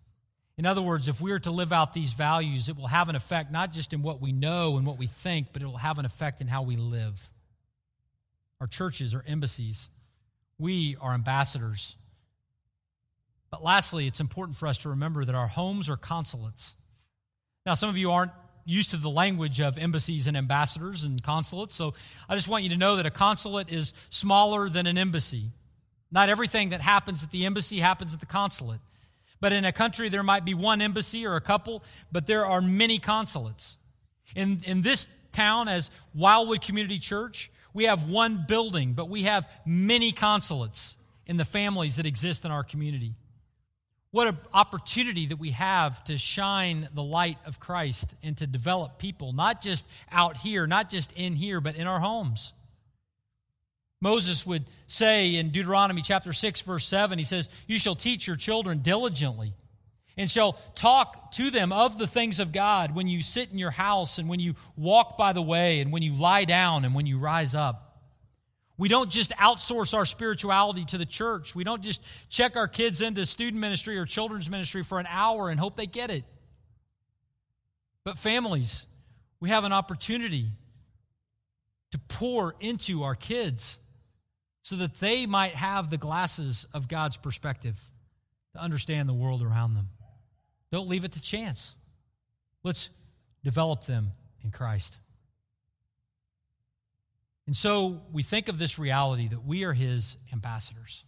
In 0.56 0.66
other 0.66 0.82
words, 0.82 1.08
if 1.08 1.20
we 1.20 1.32
are 1.32 1.38
to 1.40 1.50
live 1.50 1.72
out 1.72 1.92
these 1.92 2.12
values, 2.12 2.68
it 2.68 2.76
will 2.76 2.88
have 2.88 3.08
an 3.08 3.16
effect 3.16 3.50
not 3.50 3.72
just 3.72 3.92
in 3.92 4.02
what 4.02 4.20
we 4.20 4.32
know 4.32 4.76
and 4.76 4.86
what 4.86 4.98
we 4.98 5.06
think, 5.06 5.48
but 5.52 5.62
it 5.62 5.66
will 5.66 5.76
have 5.76 5.98
an 5.98 6.04
effect 6.04 6.40
in 6.40 6.48
how 6.48 6.62
we 6.62 6.76
live. 6.76 7.30
Our 8.60 8.66
churches 8.66 9.14
are 9.14 9.24
embassies, 9.26 9.90
we 10.58 10.96
are 11.00 11.14
ambassadors. 11.14 11.96
But 13.50 13.62
lastly, 13.62 14.06
it's 14.06 14.20
important 14.20 14.56
for 14.56 14.66
us 14.66 14.78
to 14.78 14.90
remember 14.90 15.24
that 15.24 15.34
our 15.34 15.46
homes 15.46 15.88
are 15.88 15.96
consulates. 15.96 16.76
Now, 17.68 17.74
some 17.74 17.90
of 17.90 17.98
you 17.98 18.12
aren't 18.12 18.32
used 18.64 18.92
to 18.92 18.96
the 18.96 19.10
language 19.10 19.60
of 19.60 19.76
embassies 19.76 20.26
and 20.26 20.38
ambassadors 20.38 21.04
and 21.04 21.22
consulates, 21.22 21.74
so 21.74 21.92
I 22.26 22.34
just 22.34 22.48
want 22.48 22.64
you 22.64 22.70
to 22.70 22.78
know 22.78 22.96
that 22.96 23.04
a 23.04 23.10
consulate 23.10 23.68
is 23.68 23.92
smaller 24.08 24.70
than 24.70 24.86
an 24.86 24.96
embassy. 24.96 25.50
Not 26.10 26.30
everything 26.30 26.70
that 26.70 26.80
happens 26.80 27.22
at 27.22 27.30
the 27.30 27.44
embassy 27.44 27.80
happens 27.80 28.14
at 28.14 28.20
the 28.20 28.26
consulate. 28.26 28.80
But 29.38 29.52
in 29.52 29.66
a 29.66 29.72
country, 29.72 30.08
there 30.08 30.22
might 30.22 30.46
be 30.46 30.54
one 30.54 30.80
embassy 30.80 31.26
or 31.26 31.36
a 31.36 31.42
couple, 31.42 31.84
but 32.10 32.26
there 32.26 32.46
are 32.46 32.62
many 32.62 32.98
consulates. 32.98 33.76
In, 34.34 34.62
in 34.64 34.80
this 34.80 35.06
town, 35.32 35.68
as 35.68 35.90
Wildwood 36.14 36.62
Community 36.62 36.98
Church, 36.98 37.50
we 37.74 37.84
have 37.84 38.08
one 38.08 38.46
building, 38.48 38.94
but 38.94 39.10
we 39.10 39.24
have 39.24 39.46
many 39.66 40.10
consulates 40.10 40.96
in 41.26 41.36
the 41.36 41.44
families 41.44 41.96
that 41.96 42.06
exist 42.06 42.46
in 42.46 42.50
our 42.50 42.64
community. 42.64 43.12
What 44.10 44.26
an 44.26 44.38
opportunity 44.54 45.26
that 45.26 45.38
we 45.38 45.50
have 45.50 46.02
to 46.04 46.16
shine 46.16 46.88
the 46.94 47.02
light 47.02 47.38
of 47.44 47.60
Christ 47.60 48.14
and 48.22 48.36
to 48.38 48.46
develop 48.46 48.98
people, 48.98 49.32
not 49.32 49.60
just 49.60 49.86
out 50.10 50.38
here, 50.38 50.66
not 50.66 50.88
just 50.88 51.12
in 51.12 51.34
here, 51.34 51.60
but 51.60 51.76
in 51.76 51.86
our 51.86 52.00
homes. 52.00 52.54
Moses 54.00 54.46
would 54.46 54.64
say 54.86 55.34
in 55.34 55.50
Deuteronomy 55.50 56.02
chapter 56.02 56.32
6, 56.32 56.60
verse 56.62 56.86
7, 56.86 57.18
he 57.18 57.24
says, 57.24 57.50
You 57.66 57.78
shall 57.78 57.96
teach 57.96 58.26
your 58.26 58.36
children 58.36 58.78
diligently 58.78 59.54
and 60.16 60.30
shall 60.30 60.54
talk 60.74 61.32
to 61.32 61.50
them 61.50 61.72
of 61.72 61.98
the 61.98 62.06
things 62.06 62.40
of 62.40 62.52
God 62.52 62.94
when 62.94 63.08
you 63.08 63.22
sit 63.22 63.50
in 63.50 63.58
your 63.58 63.70
house 63.70 64.18
and 64.18 64.28
when 64.28 64.40
you 64.40 64.54
walk 64.76 65.16
by 65.16 65.32
the 65.32 65.42
way 65.42 65.80
and 65.80 65.92
when 65.92 66.02
you 66.02 66.14
lie 66.14 66.44
down 66.44 66.84
and 66.84 66.94
when 66.94 67.06
you 67.06 67.18
rise 67.18 67.54
up. 67.54 67.87
We 68.78 68.88
don't 68.88 69.10
just 69.10 69.32
outsource 69.32 69.92
our 69.92 70.06
spirituality 70.06 70.84
to 70.86 70.98
the 70.98 71.04
church. 71.04 71.54
We 71.54 71.64
don't 71.64 71.82
just 71.82 72.00
check 72.30 72.56
our 72.56 72.68
kids 72.68 73.02
into 73.02 73.26
student 73.26 73.60
ministry 73.60 73.98
or 73.98 74.06
children's 74.06 74.48
ministry 74.48 74.84
for 74.84 75.00
an 75.00 75.06
hour 75.08 75.50
and 75.50 75.58
hope 75.58 75.76
they 75.76 75.86
get 75.86 76.10
it. 76.10 76.24
But 78.04 78.16
families, 78.16 78.86
we 79.40 79.50
have 79.50 79.64
an 79.64 79.72
opportunity 79.72 80.46
to 81.90 81.98
pour 81.98 82.54
into 82.60 83.02
our 83.02 83.16
kids 83.16 83.78
so 84.62 84.76
that 84.76 84.94
they 85.00 85.26
might 85.26 85.54
have 85.56 85.90
the 85.90 85.98
glasses 85.98 86.64
of 86.72 86.86
God's 86.86 87.16
perspective 87.16 87.78
to 88.52 88.60
understand 88.60 89.08
the 89.08 89.14
world 89.14 89.42
around 89.42 89.74
them. 89.74 89.88
Don't 90.70 90.88
leave 90.88 91.04
it 91.04 91.12
to 91.12 91.20
chance. 91.20 91.74
Let's 92.62 92.90
develop 93.42 93.86
them 93.86 94.12
in 94.44 94.52
Christ. 94.52 94.98
And 97.48 97.56
so 97.56 98.02
we 98.12 98.22
think 98.22 98.50
of 98.50 98.58
this 98.58 98.78
reality 98.78 99.28
that 99.28 99.42
we 99.42 99.64
are 99.64 99.72
his 99.72 100.18
ambassadors. 100.34 101.06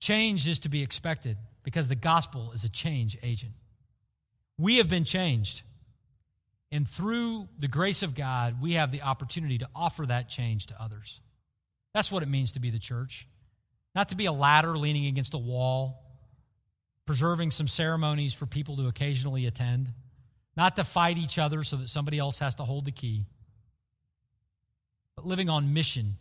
Change 0.00 0.48
is 0.48 0.58
to 0.58 0.68
be 0.68 0.82
expected 0.82 1.36
because 1.62 1.86
the 1.86 1.94
gospel 1.94 2.50
is 2.52 2.64
a 2.64 2.68
change 2.68 3.16
agent. 3.22 3.52
We 4.58 4.78
have 4.78 4.88
been 4.88 5.04
changed. 5.04 5.62
And 6.72 6.86
through 6.86 7.48
the 7.60 7.68
grace 7.68 8.02
of 8.02 8.16
God, 8.16 8.60
we 8.60 8.72
have 8.72 8.90
the 8.90 9.02
opportunity 9.02 9.58
to 9.58 9.68
offer 9.72 10.04
that 10.04 10.28
change 10.28 10.66
to 10.66 10.82
others. 10.82 11.20
That's 11.94 12.10
what 12.10 12.24
it 12.24 12.28
means 12.28 12.50
to 12.52 12.60
be 12.60 12.70
the 12.70 12.80
church. 12.80 13.28
Not 13.94 14.08
to 14.08 14.16
be 14.16 14.26
a 14.26 14.32
ladder 14.32 14.76
leaning 14.76 15.06
against 15.06 15.34
a 15.34 15.38
wall, 15.38 16.02
preserving 17.06 17.52
some 17.52 17.68
ceremonies 17.68 18.34
for 18.34 18.46
people 18.46 18.78
to 18.78 18.88
occasionally 18.88 19.46
attend, 19.46 19.92
not 20.56 20.74
to 20.74 20.82
fight 20.82 21.18
each 21.18 21.38
other 21.38 21.62
so 21.62 21.76
that 21.76 21.88
somebody 21.88 22.18
else 22.18 22.40
has 22.40 22.56
to 22.56 22.64
hold 22.64 22.84
the 22.84 22.90
key 22.90 23.26
but 25.20 25.28
living 25.28 25.50
on 25.50 25.74
mission 25.74 26.16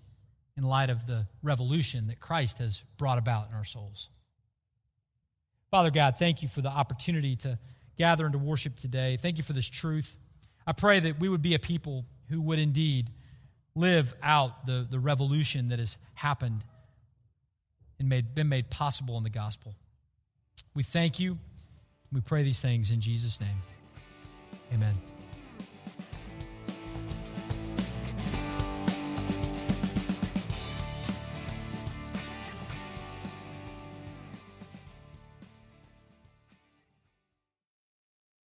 in 0.58 0.64
light 0.64 0.90
of 0.90 1.08
the 1.08 1.26
revolution 1.42 2.08
that 2.08 2.20
Christ 2.20 2.58
has 2.58 2.84
brought 2.98 3.18
about 3.18 3.48
in 3.50 3.56
our 3.56 3.64
souls. 3.64 4.10
Father 5.72 5.90
God, 5.90 6.16
thank 6.20 6.42
you 6.42 6.50
for 6.50 6.62
the 6.62 6.68
opportunity 6.68 7.38
to 7.38 7.58
gather 7.98 8.26
and 8.26 8.34
to 8.34 8.40
worship 8.40 8.76
today. 8.76 9.16
Thank 9.16 9.38
you 9.38 9.44
for 9.44 9.54
this 9.54 9.70
truth. 9.70 10.18
I 10.68 10.74
pray 10.74 11.00
that 11.00 11.18
we 11.18 11.30
would 11.30 11.42
be 11.42 11.56
a 11.56 11.60
people 11.60 12.04
who 12.28 12.42
would 12.42 12.60
indeed 12.60 13.10
live 13.74 14.14
out 14.22 14.66
the, 14.66 14.86
the 14.90 15.00
revolution 15.00 15.70
that 15.70 15.80
has 15.80 15.98
happened 16.16 16.66
and 18.00 18.10
made, 18.10 18.36
been 18.36 18.50
made 18.50 18.70
possible 18.70 19.18
in 19.18 19.24
the 19.24 19.30
gospel. 19.30 19.76
We 20.74 20.84
thank 20.84 21.22
you. 21.22 21.38
We 22.12 22.20
pray 22.20 22.44
these 22.44 22.62
things 22.62 22.92
in 22.92 23.00
Jesus' 23.00 23.40
name. 23.40 23.62
Amen. 24.74 24.96